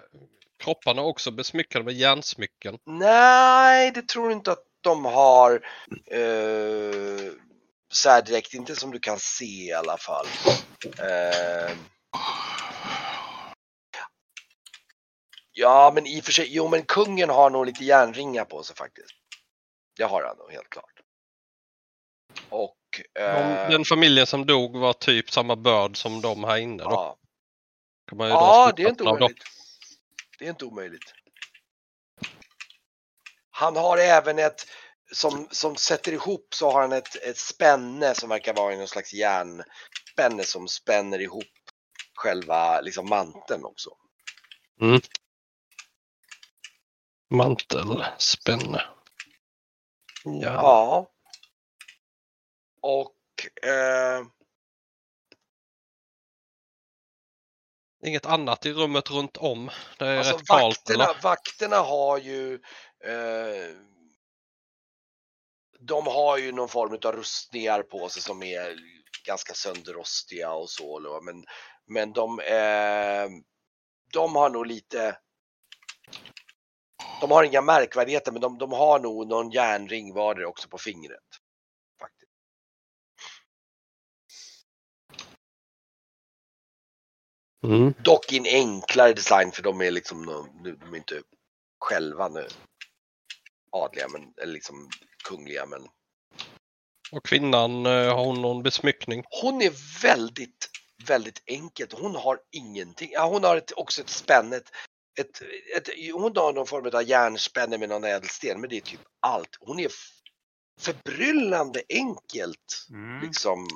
[0.58, 2.78] kropparna också besmyckade med järnsmycken?
[2.84, 5.52] Nej, det tror jag inte att de har.
[6.06, 7.32] Eh,
[7.90, 10.26] så här direkt, inte som du kan se i alla fall.
[10.98, 11.76] Eh,
[15.52, 18.76] ja, men i och för sig, jo men kungen har nog lite järnringar på sig
[18.76, 19.14] faktiskt.
[19.96, 21.00] Det har han nog helt klart.
[22.48, 22.76] Och
[23.14, 26.90] De, eh, den familjen som dog var typ samma börd som de här inne då?
[26.90, 27.16] ja,
[28.28, 29.42] ja det är inte omöjligt.
[30.38, 31.12] Det är inte omöjligt.
[33.50, 34.66] Han har även ett,
[35.12, 39.14] som, som sätter ihop så har han ett, ett spänne som verkar vara någon slags
[39.14, 41.44] järnspänne som spänner ihop
[42.14, 43.90] själva liksom manteln också.
[47.30, 48.82] Mantel, spänne.
[50.24, 50.40] Ja.
[50.40, 51.10] Ja.
[52.80, 53.14] Och
[53.62, 54.26] eh,
[58.04, 59.70] Inget annat i rummet runt om?
[59.98, 61.22] Det är alltså rätt kallt vakterna, eller?
[61.22, 62.54] vakterna har ju
[63.04, 63.76] eh,
[65.80, 68.76] de har ju någon form av rustningar på sig som är
[69.26, 71.20] ganska sönderrostiga och så.
[71.22, 71.44] Men,
[71.86, 73.28] men de, eh,
[74.12, 75.18] de har nog lite
[77.20, 81.24] de har inga märkvärdigheter men de, de har nog någon järnring var också på fingret.
[87.64, 87.94] Mm.
[87.98, 91.22] Dock i en enklare design för de är liksom, nå- de är inte
[91.80, 92.48] själva nu
[93.72, 94.90] adliga men, eller liksom
[95.28, 95.82] kungliga men
[97.12, 99.24] Och kvinnan, eh, har hon någon besmyckning?
[99.42, 100.70] hon är väldigt,
[101.06, 101.92] väldigt enkelt.
[101.92, 103.10] Hon har ingenting.
[103.12, 104.56] Ja, hon har ett, också ett spänne.
[104.56, 104.70] Ett,
[105.20, 105.42] ett,
[105.76, 109.56] ett, hon har någon form av järnspänne med någon ädelsten men det är typ allt.
[109.60, 109.88] Hon är
[110.80, 112.86] förbryllande enkelt.
[112.90, 113.20] Mm.
[113.26, 113.68] Liksom.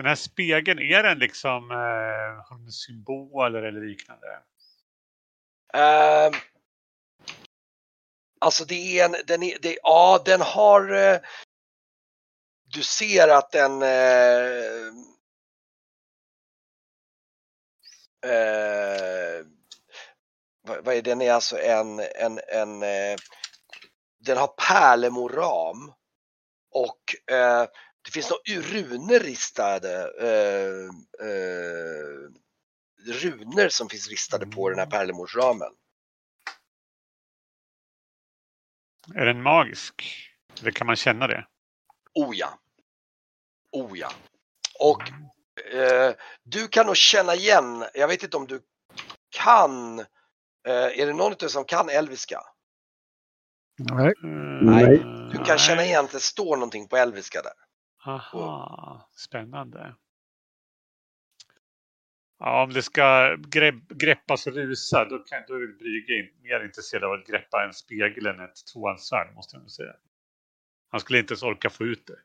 [0.00, 4.26] Den här spegeln, är den liksom eh, en symboler eller liknande?
[5.76, 6.40] Uh,
[8.40, 11.20] alltså det är en, den är, det, ja den har, eh,
[12.64, 14.86] du ser att den eh,
[18.26, 19.46] eh,
[20.62, 23.16] vad, vad är den är alltså en, en, en eh,
[24.18, 25.92] den har pärlemoram
[26.70, 27.66] och eh,
[28.04, 30.88] det finns några runor ristade eh,
[31.26, 32.30] eh,
[33.06, 35.72] runor som finns ristade på den här pärlemorsramen.
[39.14, 40.16] Är den magisk?
[40.60, 41.46] Eller kan man känna det?
[42.14, 42.58] Oh ja.
[43.72, 44.12] Oh ja.
[44.78, 45.02] Och
[45.74, 48.60] eh, du kan nog känna igen, jag vet inte om du
[49.30, 49.98] kan,
[50.68, 52.40] eh, är det någon av er som kan elviska?
[53.78, 54.12] Nej.
[54.62, 54.98] Nej.
[55.32, 57.52] Du kan känna igen att det står någonting på elviska där.
[58.04, 59.94] Aha, spännande.
[62.38, 66.64] Ja, om det ska grepp, greppas och rusa, då, kan, då är väl Brygge mer
[66.64, 69.94] intresserad av att greppa en spegel än ett tvåhandsvärd, måste jag nog säga.
[70.90, 72.18] Han skulle inte ens orka få ut det.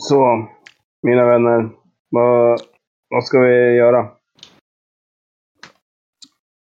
[0.00, 0.48] Så,
[1.02, 1.70] mina vänner.
[2.08, 2.60] Vad,
[3.08, 4.02] vad ska vi göra?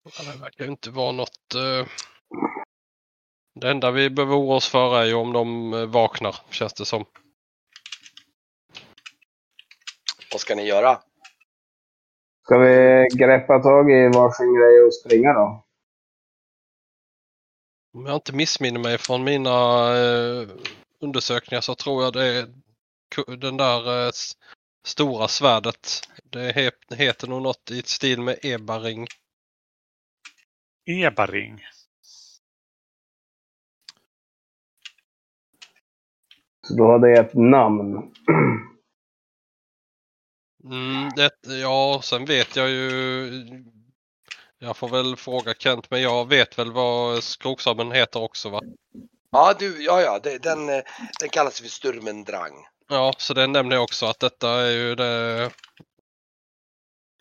[0.04, 1.54] Det verkar ju inte vara något...
[1.54, 1.86] eh,
[3.60, 6.84] Det enda vi behöver oroa oss för är ju om de eh, vaknar, känns det
[6.84, 7.04] som.
[10.32, 10.98] Vad ska ni göra?
[12.44, 15.64] Ska vi greppa tag i varsin grej och springa då?
[17.94, 19.50] Om jag inte missminner mig från mina
[19.96, 20.48] eh,
[21.00, 22.48] undersökningar så tror jag det
[23.38, 24.10] den där eh,
[24.84, 26.08] stora svärdet.
[26.24, 29.06] Det he- heter nog något i ett stil med ebaring.
[30.86, 31.60] Ebaring.
[36.68, 38.14] Så då har det ett namn.
[40.64, 41.30] Mm, det,
[41.60, 43.64] ja, sen vet jag ju...
[44.58, 48.60] Jag får väl fråga Kent, men jag vet väl vad skroksabeln heter också va?
[49.30, 50.82] Ja, du, ja, ja, det, den, eh,
[51.20, 52.66] den kallas för Sturmendrang.
[52.88, 55.50] Ja, så det nämner jag också att detta är ju det...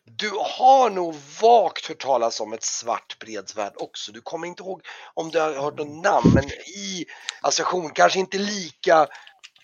[0.06, 4.12] du har nog vagt hört talas om ett svart bredsvärd också.
[4.12, 4.82] Du kommer inte ihåg
[5.14, 7.06] om du har hört något namn, men i
[7.42, 9.08] association, kanske inte lika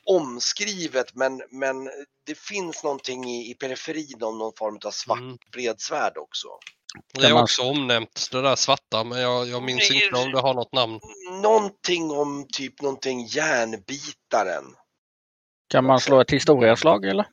[0.05, 1.89] omskrivet, men, men
[2.25, 5.37] det finns någonting i, i periferin om någon form av svart Mm.
[5.51, 6.47] bredsvärd också.
[7.13, 10.53] Det är också omnämnt det där svarta men jag, jag minns inte om det har
[10.53, 10.99] något namn.
[11.41, 14.75] Någonting om typ någonting järnbitaren.
[15.71, 17.25] Kan man slå ett historieslag eller?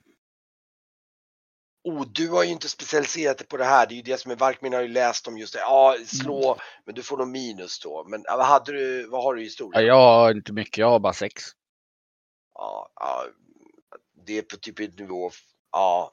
[1.85, 3.87] Oh, du har ju inte specialiserat dig på det här.
[3.87, 5.59] Det är ju det som är Varkmin har ju läst om just det.
[5.61, 8.05] Ja, slå, men du får nog minus då.
[8.05, 9.83] Men ja, vad hade du, vad har du i Ja, historia?
[9.83, 11.43] jag har inte mycket, jag har bara sex.
[12.55, 13.27] Ja, ja,
[14.27, 15.31] det är på typ en nivå,
[15.73, 16.13] ja,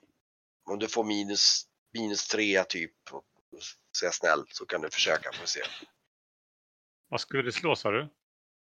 [0.70, 1.64] om du får minus,
[1.94, 2.92] minus tre typ,
[3.92, 5.62] så jag snäll, så kan du försöka vi se.
[7.10, 8.10] Vad skulle du slå sa du?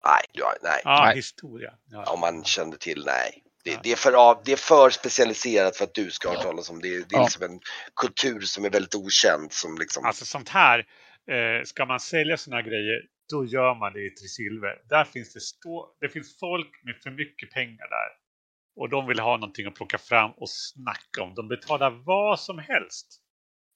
[0.04, 0.80] Nej, du har, nej.
[0.84, 1.16] Ja, Nej.
[1.16, 1.78] historia.
[1.90, 2.12] Ja.
[2.12, 3.42] om man kände till, nej.
[3.66, 6.70] Det, det, är för, det är för specialiserat för att du ska ha hört talas
[6.70, 6.80] om.
[6.80, 7.22] Det, är- det är Ja.
[7.24, 7.60] liksom en
[8.00, 9.52] kultur som är väldigt okänd.
[9.52, 10.78] Som liksom, Alltså sånt här,
[11.30, 13.00] eh, ska man sälja såna här grejer,
[13.32, 14.82] då gör man det i Trisilver.
[14.88, 18.10] Där finns det, stå, det finns folk med för mycket pengar där.
[18.80, 21.34] Och de vill ha någonting att plocka fram och snacka om.
[21.34, 23.06] De betalar vad som helst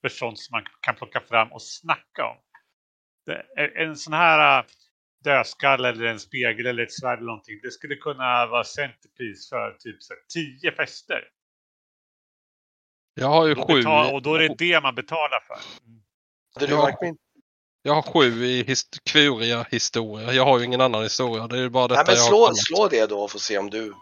[0.01, 2.37] för sånt som man kan plocka fram och snacka om.
[3.25, 3.45] Det,
[3.83, 4.65] en sån här
[5.23, 7.59] dödskalle eller en spegel eller ett svärd eller någonting.
[7.63, 11.23] Det skulle kunna vara centerpris för typ så här, tio fester.
[13.13, 13.73] Jag har ju Då sju.
[13.73, 15.85] betal, och då är det det man betalar för.
[15.85, 16.01] Mm.
[16.55, 16.81] hade du ja.
[16.81, 17.17] Varkmin?
[17.83, 20.33] Jag har sju i his kvuriga historia.
[20.33, 21.47] Jag har ju ingen annan historia.
[21.47, 23.57] Det är bara detta Nej, men jag har slå, slå det då och få se
[23.57, 23.93] om du...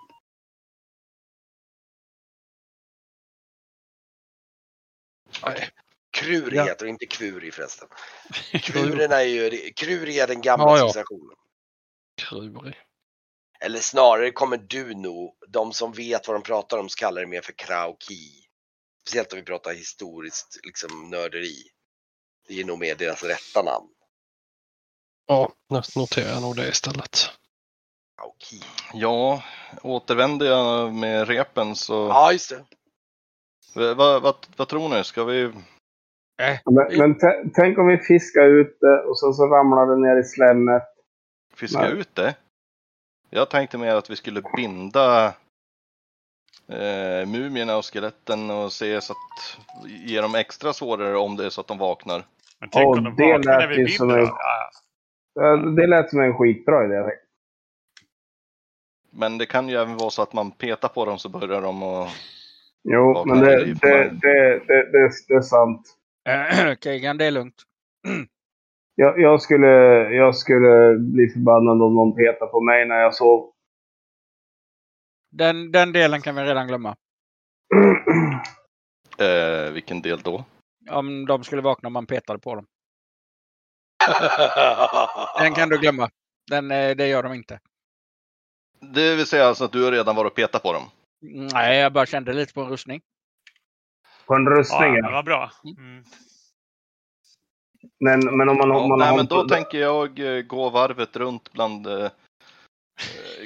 [6.21, 6.29] Nej.
[6.41, 6.63] Krur Ja.
[6.63, 7.87] heter det, inte kvuri förresten.
[8.51, 10.77] Krurerna är ju, kruri är den gamla Ja, ja.
[10.77, 11.35] civilisationen.
[12.21, 12.75] Krurig.
[13.59, 17.27] Eller snarare kommer du nog, de som vet vad de pratar om så kallar det
[17.27, 18.45] mer för krauki.
[19.01, 21.55] Speciellt om vi pratar historiskt liksom nörderi.
[22.47, 23.87] Det är nog mer deras rätta namn.
[25.27, 27.29] Ja, nu noterar jag nog det istället.
[28.17, 28.61] Krauki.
[28.93, 29.43] Ja,
[29.81, 31.93] återvänder jag med repen så...
[31.93, 32.65] Ja, just det.
[33.93, 35.03] Vad, vad, vad tror ni?
[35.03, 35.51] Ska vi...
[36.65, 40.19] Men, men tä- tänk om vi fiskar ut det och sen så ramlar det ner
[40.19, 40.83] i slemmet.
[41.55, 41.91] fiska Nej.
[41.99, 42.35] ut det?
[43.29, 45.25] Jag tänkte mer att vi skulle binda
[46.67, 51.49] eh, mumierna och skeletten och se så att ge dem extra svårare om det är
[51.49, 52.23] så att de vaknar.
[52.59, 54.17] Men tänk Åh, om de det vaknar när vi vinner.
[54.17, 54.29] en-.
[55.33, 57.11] Ja, Det lät som en skitbra idé.
[59.11, 61.83] Men det kan ju även vara så att man petar på dem så börjar de
[61.83, 62.07] och...
[62.83, 64.61] Jo, men det, det, det,
[65.27, 65.95] det är sant.
[66.83, 67.63] Kegan, det är lugnt.
[68.95, 69.67] Jag, jag, skulle,
[70.13, 73.51] jag skulle bli förbannad om någon petar på mig när jag sov.
[75.31, 76.95] Den, den delen kan vi redan glömma.
[79.19, 80.43] Eh, vilken del då?
[80.89, 82.65] Om de skulle vakna om man petade på dem.
[85.39, 86.09] Den kan du glömma.
[86.51, 87.59] Den, eh, det gör de inte.
[88.79, 90.83] Det vill säga alltså att du har redan varit och petat på dem?
[91.53, 93.01] Nej, jag bara kände lite på en rustning.
[94.29, 94.95] På en rustning.
[94.95, 95.51] ja, det var bra.
[95.77, 96.03] Mm.
[97.99, 99.17] Men, men om man, Ja, om man nej, har...
[99.17, 102.09] men då tänker jag eh, gå varvet runt bland eh, eh,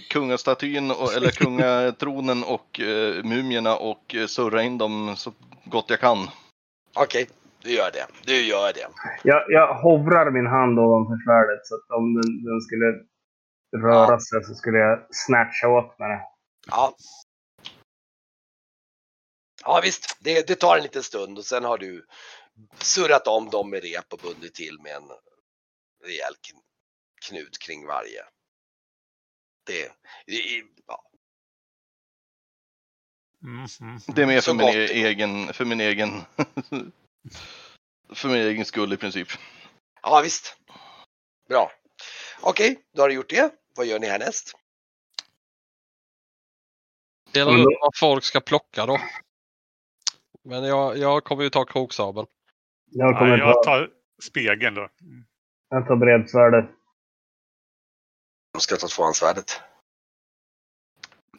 [0.09, 5.31] kungastatyn, och, eller kungatronen och eh, mumierna och eh, surra in dem så
[5.65, 6.17] gott jag kan.
[6.95, 7.27] Okej,
[7.63, 8.05] du gör det.
[8.25, 8.87] Du gör det.
[9.23, 12.85] jag, jag hovrar min hand ovanför svärdet så att om den, den skulle
[13.87, 14.19] röra Ja.
[14.19, 16.21] sig så skulle jag snatcha åt med det.
[16.67, 16.93] Ja.
[19.65, 22.05] Ja visst, det, det tar en liten stund och sen har du
[22.79, 25.09] surrat om dem med rep och bundit till med en
[26.03, 26.63] rejäl kn-
[27.27, 28.23] knut kring varje.
[29.65, 29.91] Det,
[30.25, 31.09] det ja,
[33.43, 36.21] Mm, mm, Det är mer för min e- egen, för min egen,
[38.13, 39.27] för min egen skull i princip.
[40.01, 40.57] ja visst.
[41.49, 41.71] Bra.
[42.41, 43.53] Okej, då har du gjort det.
[43.75, 44.53] Vad gör ni härnäst?
[47.31, 48.99] Delar upp vad folk ska plocka då.
[50.43, 52.27] Men jag, jag kommer ju ta kroksabeln.
[52.91, 53.89] Jag Ja, kommer jag ta, tar
[54.23, 54.89] spegeln då.
[55.69, 56.69] Jag tar bredsvärdet.
[58.53, 59.61] De ska ta tvåhandsvärdet.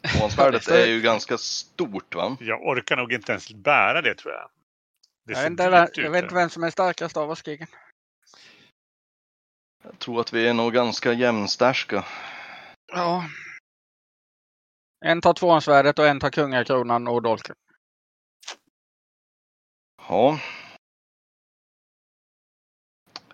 [0.13, 2.37] Tvåhandsvärdet är ju ganska stort va?
[2.39, 4.49] Jag orkar nog inte ens bära det tror jag.
[5.25, 7.67] Det Jag inte, ut, jag vet inte vem som är starkast av oss, Kegan.
[9.83, 12.05] Jag tror att vi är nog ganska jämnstärska.
[12.93, 13.25] Ja.
[15.05, 17.55] En tar tvåhandsvärdet och en tar kungakronan och dolken.
[20.09, 20.39] Ja.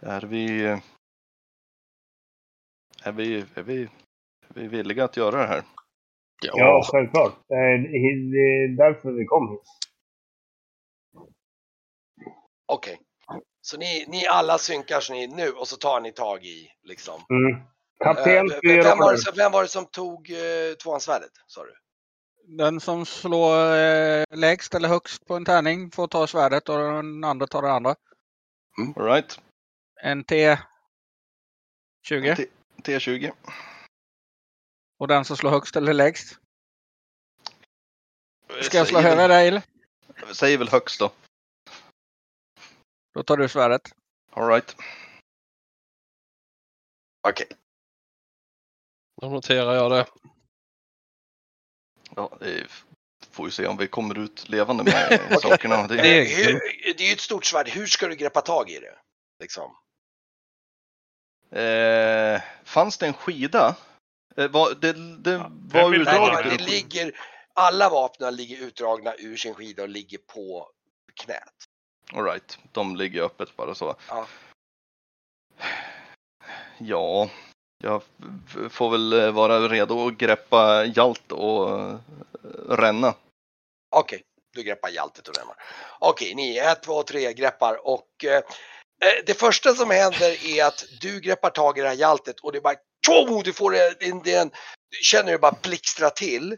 [0.01, 0.65] Är vi...
[3.03, 5.63] Är vi, är vi, är vi villiga att göra det här?
[6.43, 7.33] Ja, självklart.
[7.47, 7.77] Det är,
[8.31, 9.61] det är därför vi kom hit.
[12.65, 12.99] Okej.
[13.61, 17.21] Så ni, ni alla synkar så ni nu och så tar ni tag i liksom.
[17.29, 17.61] Mm.
[18.03, 21.31] Kapten Eh, fyra vem, var som- vem var det som tog eh, tvåhandsvärdet?
[21.47, 21.73] Sa du?
[22.43, 27.23] Den som slår eh, lägst eller högst på en tärning får ta svärdet och den
[27.23, 27.95] andra tar det andra.
[28.95, 29.39] Alright.
[30.01, 30.57] En T20.
[32.35, 33.31] T- T20.
[34.97, 36.39] Och den som slår högst eller lägst.
[38.61, 39.61] Ska jag slå över väl- dig eller?
[40.33, 41.11] Säger väl högst då.
[43.13, 43.81] Då tar du svärdet.
[44.31, 44.75] Alright.
[47.27, 47.47] Okej.
[49.21, 50.05] Då noterar jag det.
[52.15, 52.67] Ja, det
[53.31, 55.87] får vi se om vi kommer ut levande med sakerna.
[55.87, 56.59] Det är, hur,
[56.97, 57.69] det är ju ett stort svärd.
[57.69, 58.95] Hur ska du greppa tag i det?
[59.39, 59.75] Liksom.
[61.51, 63.75] eh, fanns det en skida?
[64.37, 66.53] Eh, var, det det Ja, var Nej, utdraget det, det?
[66.55, 67.11] ur det ligger,
[67.53, 70.69] alla vapnen ligger utdragna ur sin skida och ligger på
[71.23, 71.53] knät.
[72.13, 73.95] Alright, de ligger öppet bara så.
[74.07, 74.27] Ja.
[76.77, 77.29] Ja,
[77.81, 78.01] jag
[78.69, 81.97] får väl eh, vara redo att greppa Jalt och eh,
[82.69, 83.15] ränna.
[83.95, 84.23] Okej,
[84.53, 85.55] du greppar Hjaltet och Remmar.
[85.99, 90.85] Okej, ni ett, två, tre greppar och eh, eh, det första som händer är att
[91.01, 92.75] du greppar tag i det här Hjaltet och det bara
[93.05, 94.49] tjo, du får en, en, en
[94.89, 96.57] du känner det bara blixtra till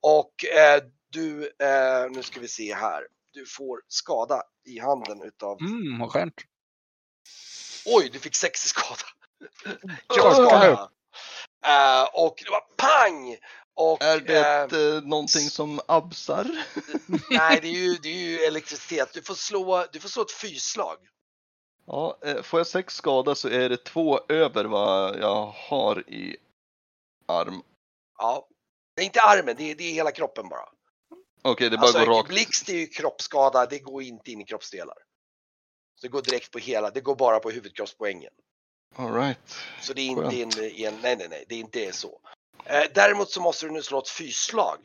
[0.00, 0.82] och eh,
[1.12, 6.10] du, eh, nu ska vi se här, du får skada i handen utav, Mm, vad
[6.10, 6.34] skönt.
[7.86, 9.04] oj, du fick 60 skada.
[9.64, 9.96] Oj.
[10.08, 10.90] Kroppsskada.
[11.66, 13.36] Eh, och det var pang!
[13.74, 16.46] Och, Är det eh, någonting som absar?
[17.30, 19.12] nej, det är, ju, det är ju elektricitet.
[19.12, 20.96] Du får slå, du får slå ett fysslag.
[21.86, 26.36] Ja, eh, får jag sex skada så är det två över vad jag har i
[27.28, 27.62] arm.
[28.18, 28.48] Ja.
[28.96, 30.68] Det är inte armen, det är, det är hela kroppen bara.
[31.42, 32.28] Okej, det bara Alltså, går rakt.
[32.28, 34.96] blixt är ju kroppsskada, det går inte in i kroppsdelar.
[35.94, 38.32] Så det går direkt på hela, det går bara på huvudkroppspoängen.
[38.96, 39.56] Alright.
[39.80, 40.64] Så det är inte en,
[40.94, 42.20] en, nej nej nej, det är inte så.
[42.64, 44.78] Eh, däremot så måste du nu slå ett fysslag.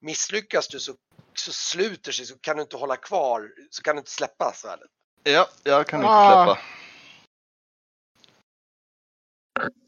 [0.00, 0.94] Misslyckas du så,
[1.34, 4.90] så sluter sig, så kan du inte hålla kvar, så kan du inte släppa svärdet.
[5.22, 6.44] Ja, jag kan inte Ah.
[6.44, 6.60] släppa.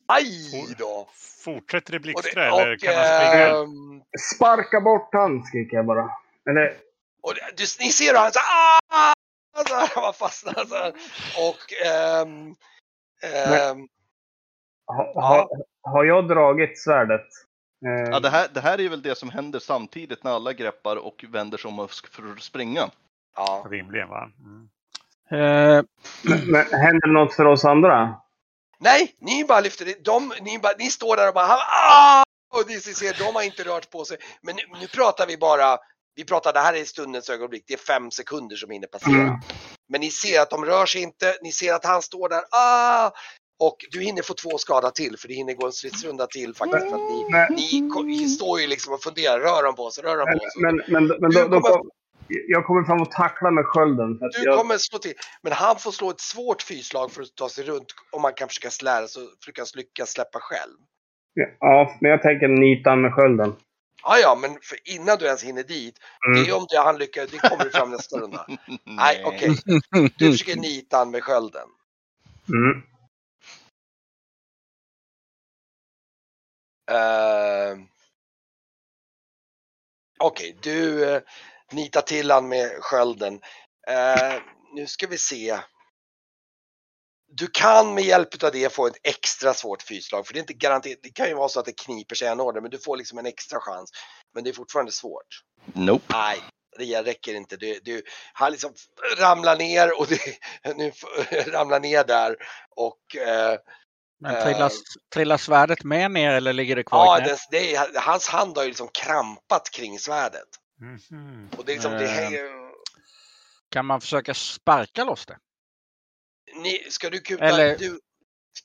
[0.09, 1.09] Aj då!
[1.44, 3.47] Fortsätter det Och, blixtra eller kan man springa?
[3.47, 4.03] ehm,
[4.34, 6.11] Sparka bort han, skriker jag bara.
[6.51, 6.76] Eller,
[7.22, 9.12] Och det, du, ni ser hur han så ah!
[9.68, 10.92] Så här, han fastnar så här.
[11.49, 12.57] Och ehm,
[13.35, 13.89] ehm,
[14.87, 15.20] ha, Ja.
[15.20, 15.49] ha,
[15.93, 17.27] har jag dragit svärdet?
[17.87, 20.97] Eh, Ja, det, här, det här är väl det som händer samtidigt när alla greppar
[20.97, 22.91] och vänder sig om och för att springa.
[23.37, 23.66] ja.
[23.70, 24.31] Rimligen va?
[24.41, 24.68] Mm.
[25.31, 25.85] Eh,
[26.51, 28.14] Men händer något för oss andra?
[28.79, 30.05] Nej, ni bara lyfter det.
[30.05, 32.22] De, ni, bara, ni står där och bara ah!
[32.55, 34.16] Och ni ser, de har inte rört på sig.
[34.43, 35.79] Men nu, nu pratar vi bara,
[36.17, 37.64] vi pratar, det här är stundens ögonblick.
[37.67, 39.21] Det är fem sekunder som hinner passera.
[39.21, 39.35] Mm.
[39.89, 41.37] Men ni ser att de rör sig inte.
[41.43, 42.43] Ni ser att han står där.
[42.51, 43.11] Ah!
[43.61, 46.89] Och du hinner få två skada till för det hinner gå en stridsrunda till faktiskt.
[46.91, 49.41] För att ni, Men, ni, ko- ni står ju liksom och funderar.
[49.41, 50.05] Rör de på sig?
[50.05, 50.62] Rör de på sig?
[50.62, 51.91] men, men, men då, kommer- kom,
[52.29, 54.19] jag kommer fram och tackla med skölden.
[54.19, 55.14] Du jag, kommer slå till.
[55.43, 57.87] Men han får slå ett svårt fyrslag för att ta sig runt.
[58.12, 60.77] Om man kan försöka lära sig och försöka lyckas släppa själv.
[61.61, 63.53] Ja, men jag tänker nita med skölden.
[64.09, 65.98] Ja, ja, men för innan du ens hinner dit.
[66.26, 66.42] Mm.
[66.44, 67.30] Det är om det han lyckas.
[67.30, 68.46] Det kommer fram nästa runda.
[68.84, 69.57] Nej, okej.
[70.16, 71.68] Du försöker nita han med skölden.
[72.48, 72.82] Mm.
[76.90, 77.86] Uh,
[80.18, 81.20] okej, du uh,
[81.72, 83.40] nitar till han med skölden.
[83.88, 84.42] Eh,
[84.74, 85.61] nu ska vi se.
[87.39, 90.26] Du kan med hjälp av det få ett extra svårt fyrslag.
[90.26, 90.99] För det är inte garanterat.
[91.03, 92.61] Det kan ju vara så att det kniper sig en order.
[92.61, 93.91] Men du får liksom en extra chans.
[94.34, 95.26] Men det är fortfarande svårt.
[95.72, 96.05] Nope.
[96.09, 96.43] Nej,
[96.78, 97.57] det räcker inte.
[97.57, 98.72] Du, du, han liksom
[99.18, 100.18] ramlar ner och det,
[100.76, 100.93] nu
[101.53, 102.37] ramlar ner där
[102.76, 103.59] och eh,
[104.20, 104.72] men trillar,
[105.14, 108.64] trillar svärdet med ner eller ligger det kvar ja, det, det är, hans hand har
[108.64, 110.49] ju liksom krampat kring svärdet.
[110.80, 111.49] Mhm.
[111.57, 112.11] Och det är liksom, det Eh.
[112.11, 112.51] hänger,
[113.70, 115.39] Kan man försöka sparka loss det?
[116.62, 117.44] Ni, ska du kuta?
[117.44, 118.00] Eller- Du,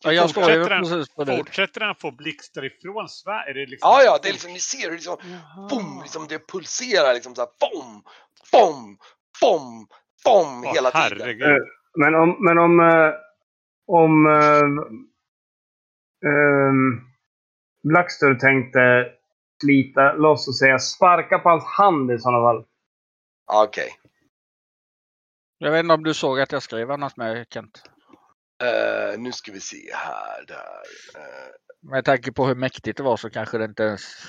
[0.03, 1.37] Ja, jag Fortsätter han- precis bredvid.
[1.37, 3.07] Fortsätter han få blixtar ifrån
[3.53, 3.89] det liksom...
[3.89, 5.17] ja, ja, det är liksom, ni ser hur liksom,
[5.69, 8.03] boom, liksom det pulserar liksom så här, bom,
[8.51, 8.97] bom,
[9.41, 9.87] bom,
[10.25, 11.19] bom Åh, hela tiden.
[11.19, 11.61] herregud.
[11.95, 13.13] Men om, men om, eh,
[13.87, 14.63] om uh,
[16.31, 17.01] um,
[17.83, 19.07] Blackster tänkte
[19.63, 22.65] slita loss och säga sparka på hans hand i sådana fall.
[23.51, 23.89] Okej.
[25.64, 27.84] Jag vet inte om du såg att jag skrev annars med Kent.
[28.64, 30.82] Eh, nu ska vi se här, där.
[31.16, 34.26] Eh, Med tanke på hur mäktigt det var så kanske det inte ens...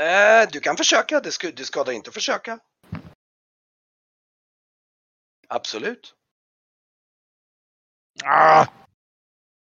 [0.00, 2.58] Eh, du kan försöka, det, sk- det skadar inte att försöka.
[5.48, 6.14] Absolut.
[8.24, 8.66] Ah,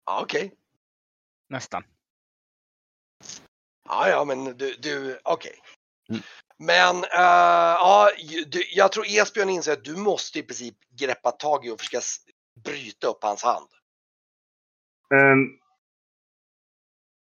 [0.05, 0.53] Ja, okej.
[1.49, 1.84] nästan.
[3.89, 5.59] Ja, ja, men du, du okej.
[6.09, 6.21] Mm.
[6.57, 8.09] Men eh, ja,
[8.73, 12.01] jag tror Esbjörn inser att du måste i princip greppa tag i och försöka
[12.63, 13.67] bryta upp hans hand.
[15.13, 15.59] Ehm,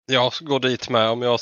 [0.07, 1.39] Jag går dit med om jag...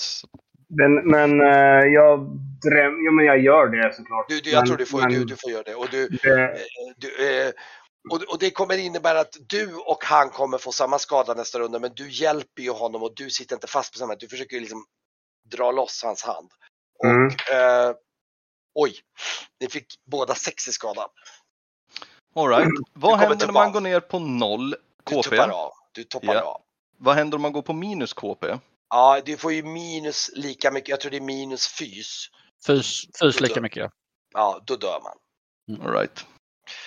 [0.69, 2.19] men men eh, jag
[2.63, 4.29] dröm, ja, men jag gör det såklart.
[4.29, 5.75] Du, du, jag men, tror du får, men du, du får göra det.
[5.75, 6.59] Och, du, det,
[6.97, 7.53] du, eh,
[8.11, 11.79] och, och det kommer innebära att du och han kommer få samma skada nästa runda,
[11.79, 14.15] men du hjälper ju honom och du sitter inte fast på samma.
[14.15, 14.85] Du försöker ju liksom
[15.51, 16.51] dra loss hans hand.
[17.05, 17.27] Och, Mm.
[17.29, 17.95] eh,
[18.75, 18.95] oj,
[19.61, 21.07] ni fick båda sex i skada.
[22.37, 22.69] Alright.
[22.93, 23.73] Vad kommer händer när man av.
[23.73, 24.77] går ner på noll Du
[25.17, 25.23] KP?
[25.23, 25.71] tuppar av.
[25.93, 26.41] Du toppar Ja.
[26.43, 26.61] av.
[26.99, 28.47] Vad händer om man går på minus KP?
[28.91, 30.89] Ja, du får ju minus lika mycket.
[30.89, 32.27] Jag tror det är minus fys.
[32.67, 33.79] Fys, fys lika mycket.
[33.79, 33.91] ja.
[34.33, 35.17] Ja, då dör man.
[35.87, 36.27] Alright.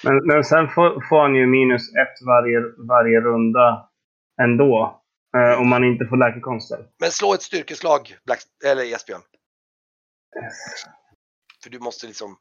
[0.04, 3.90] men, men sen får, får han ju minus ett varje, varje runda
[4.42, 5.00] ändå.
[5.38, 6.86] Eh, om man inte får läkekonster.
[7.00, 9.22] Men slå ett styrkeslag, Black, eller Esbjörn.
[11.64, 12.38] För du måste liksom,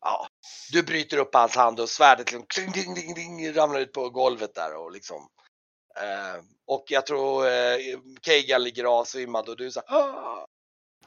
[0.00, 0.26] ja,
[0.72, 4.10] du bryter upp hans hand och svärdet liksom kling, ding, ding, ding, ramlar ut på
[4.10, 5.28] golvet där och liksom.
[6.00, 7.76] Eh, och jag tror eh,
[8.22, 10.46] Keigan ligger avsvimmad och du säger ah!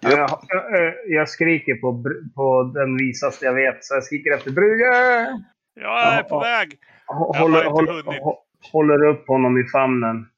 [0.01, 2.03] Jag, jag, jag skriker på,
[2.35, 3.85] på den visaste jag vet.
[3.85, 5.27] Så jag skriker efter Brygge!
[5.73, 6.79] Jag är på väg!
[7.07, 8.35] Jag har Håller, inte håller,
[8.71, 10.29] håller upp honom i famnen.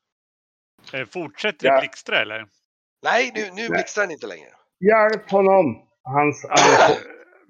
[0.93, 1.79] Eh, Fortsätter det Ja.
[1.79, 2.47] blixtra eller?
[3.03, 4.49] Nej, nu, nu blixtrar den inte längre.
[4.89, 5.88] Hjälp honom!
[6.03, 6.45] Hans,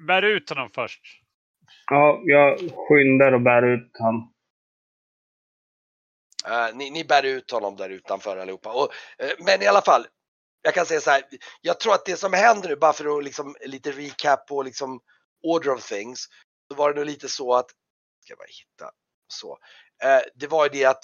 [0.08, 1.02] Bär ut honom först.
[1.90, 4.34] ja, jag skyndar och bär ut honom.
[6.48, 8.74] Eh, ni, ni bär ut honom där utanför allihopa.
[8.74, 10.08] Och, eh, men i alla fall,
[10.62, 11.24] jag kan säga så här.
[11.62, 15.00] Jag tror att det som händer nu, bara för att liksom lite recap på liksom
[15.44, 16.28] order of things,
[16.68, 17.70] så var det nog lite så att,
[18.24, 18.92] ska jag bara hitta
[19.28, 19.58] så.
[20.04, 21.04] Eh, det var ju det att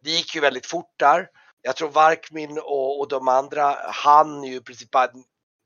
[0.00, 1.28] det gick ju väldigt fort där.
[1.62, 4.92] Jag tror Varkmin och, och de andra hann ju i princip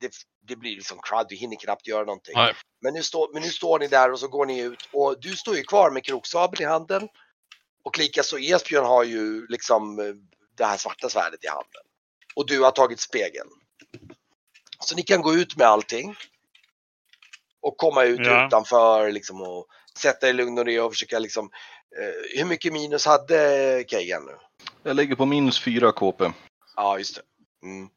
[0.00, 0.10] det,
[0.48, 2.34] det blir liksom crowd, du hinner knappt göra någonting.
[2.36, 2.54] Nej.
[2.80, 5.36] Men nu, står, men nu står ni där och så går ni ut och du
[5.36, 7.08] står ju kvar med kroksabeln i handen.
[7.84, 10.14] Och likaså Esbjörn har ju liksom eh,
[10.56, 11.82] det här svarta svärdet i handen.
[12.34, 13.50] Och du har tagit spegeln.
[14.80, 16.16] Så ni kan gå ut med allting.
[17.60, 18.46] Och komma ut Ja.
[18.46, 19.66] utanför liksom och
[19.98, 21.50] sätta er i lugn och ro och försöka liksom.
[21.98, 23.38] Eh, hur mycket minus hade
[23.88, 24.32] Keigan nu?
[24.82, 26.24] Jag ligger på minus 4 KP.
[26.76, 27.22] Ja, just det.
[27.66, 27.88] Mm.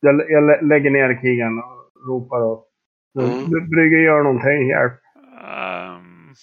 [0.00, 2.68] Jag, jag lä- lägger ner krigen och ropar och...
[3.18, 3.44] Mm.
[3.44, 4.68] Br- Brygge, gör någonting.
[4.68, 5.00] Hjälp.
[5.96, 6.34] Um,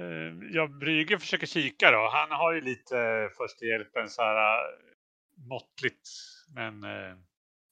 [0.00, 2.08] uh, ja, Brygge försöker kika då.
[2.12, 6.08] Han har ju lite uh, första hjälpen så här uh, måttligt.
[6.54, 6.80] Men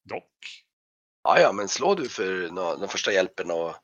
[0.05, 0.65] dock.
[1.25, 2.33] Ja, ja, men slå du för
[2.81, 3.75] den första hjälpen och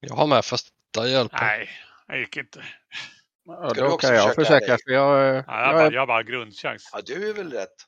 [0.00, 1.38] Jag har med första hjälpen.
[1.42, 1.70] Nej,
[2.08, 2.64] det gick inte.
[3.44, 4.78] Ja, då också kan jag försöka?
[4.84, 6.90] För jag, eh, Ja, jag, jag bara, jag har bara grundchans.
[6.92, 7.86] ja, du är väl rätt.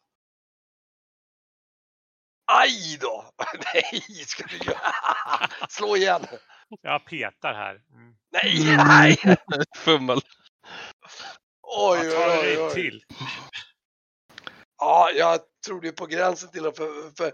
[2.52, 3.30] Aj då!
[3.74, 4.78] Nej, ska du göra?
[5.68, 6.26] Slå igen!
[6.82, 7.80] Jag petar här.
[7.92, 8.14] Mm.
[8.32, 9.36] Nej, nej!
[9.76, 10.20] Fummel.
[11.62, 12.74] Oj, Jag oj, tar oj, oj.
[12.74, 13.04] till.
[14.78, 17.32] Ja, jag tror du är på gränsen till att för, för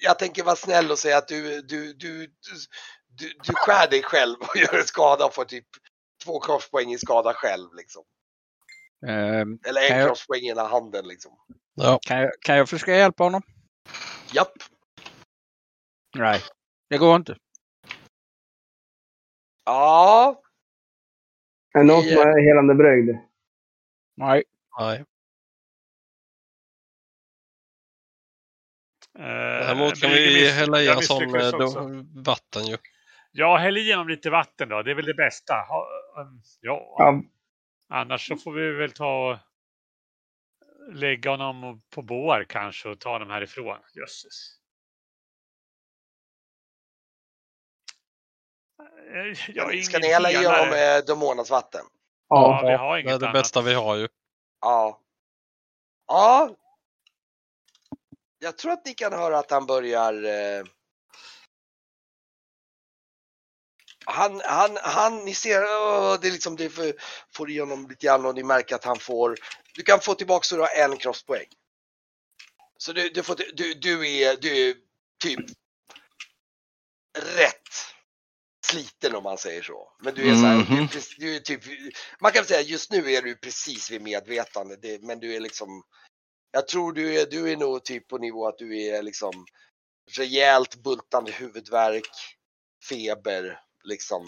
[0.00, 2.34] Jag tänker vara snäll och säga att du, du, du,
[3.18, 5.66] du, du skär dig själv och gör en skada och får typ
[6.24, 8.04] två kroppspoäng i skada själv liksom.
[9.06, 11.38] ehm, Eller en jag- kroppspoäng i ena handen liksom.
[11.74, 11.98] Ja.
[12.02, 13.42] kan, jag, kan jag försöka hjälpa honom?
[14.32, 14.52] Japp.
[16.16, 16.40] Nej,
[16.90, 17.36] det går inte.
[19.64, 20.42] Ja,
[21.74, 23.18] Är det någon som helande brygd?
[24.16, 24.44] Nej.
[24.78, 25.04] Nej.
[29.18, 32.76] Uh, Däremot kan vi hälla i en sån eh, då, vatten ju.
[33.36, 34.82] Ja, häll i honom lite vatten då.
[34.82, 35.54] Det är väl det bästa.
[35.54, 35.86] Ha,
[36.20, 36.96] um, ja.
[36.98, 37.22] Ja,
[37.88, 39.38] Annars så får vi väl ta och
[40.94, 43.78] lägga honom på bår kanske och ta honom härifrån.
[43.94, 44.58] Jösses.
[49.14, 51.84] Eh, Jag är ska ni hälla i honom Demonas vatten?
[52.28, 52.68] Ja, ja.
[52.68, 53.42] vi har Det inget är det annat.
[53.42, 54.08] bästa vi har ju.
[54.60, 55.00] Ja.
[56.06, 56.56] Ja.
[58.38, 60.64] Jag tror att ni kan höra att han börjar eh...
[64.06, 66.94] Han, han, han, ni ser, åh, det är liksom, det för,
[67.34, 69.36] får i honom lite grann och ni märker att han får,
[69.74, 71.46] du kan få tillbaka så du har en kroppspoäng.
[72.78, 74.74] Så du, du, får, du, du är, du är
[75.22, 75.40] typ
[77.18, 77.68] rätt
[78.66, 79.92] sliten om man säger så.
[80.02, 80.88] Men du är så här, du, är, Mhm.
[80.88, 81.60] precis- du är typ,
[82.20, 85.82] man kan säga just nu är du precis vid medvetande, det, men du är liksom,
[86.50, 89.46] jag tror du är, du är nog typ på nivå att du är liksom
[90.16, 92.08] rejält bultande huvudvärk,
[92.88, 94.22] feber, liksom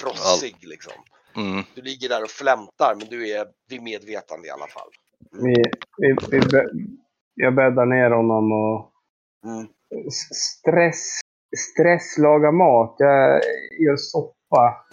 [0.00, 0.92] frossig liksom.
[1.36, 1.64] Mm.
[1.74, 4.88] Du ligger där och flämtar men du är vid medvetande i alla fall.
[5.32, 5.54] Vi,
[5.98, 6.96] vi, vi, bä-
[7.34, 8.92] jag bäddar ner honom och
[9.44, 9.68] Mm.
[10.34, 11.20] stress,
[11.72, 12.94] stress laga mat.
[12.98, 13.40] Jag
[13.80, 14.86] gör soppa.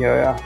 [0.00, 0.36] Gör jag.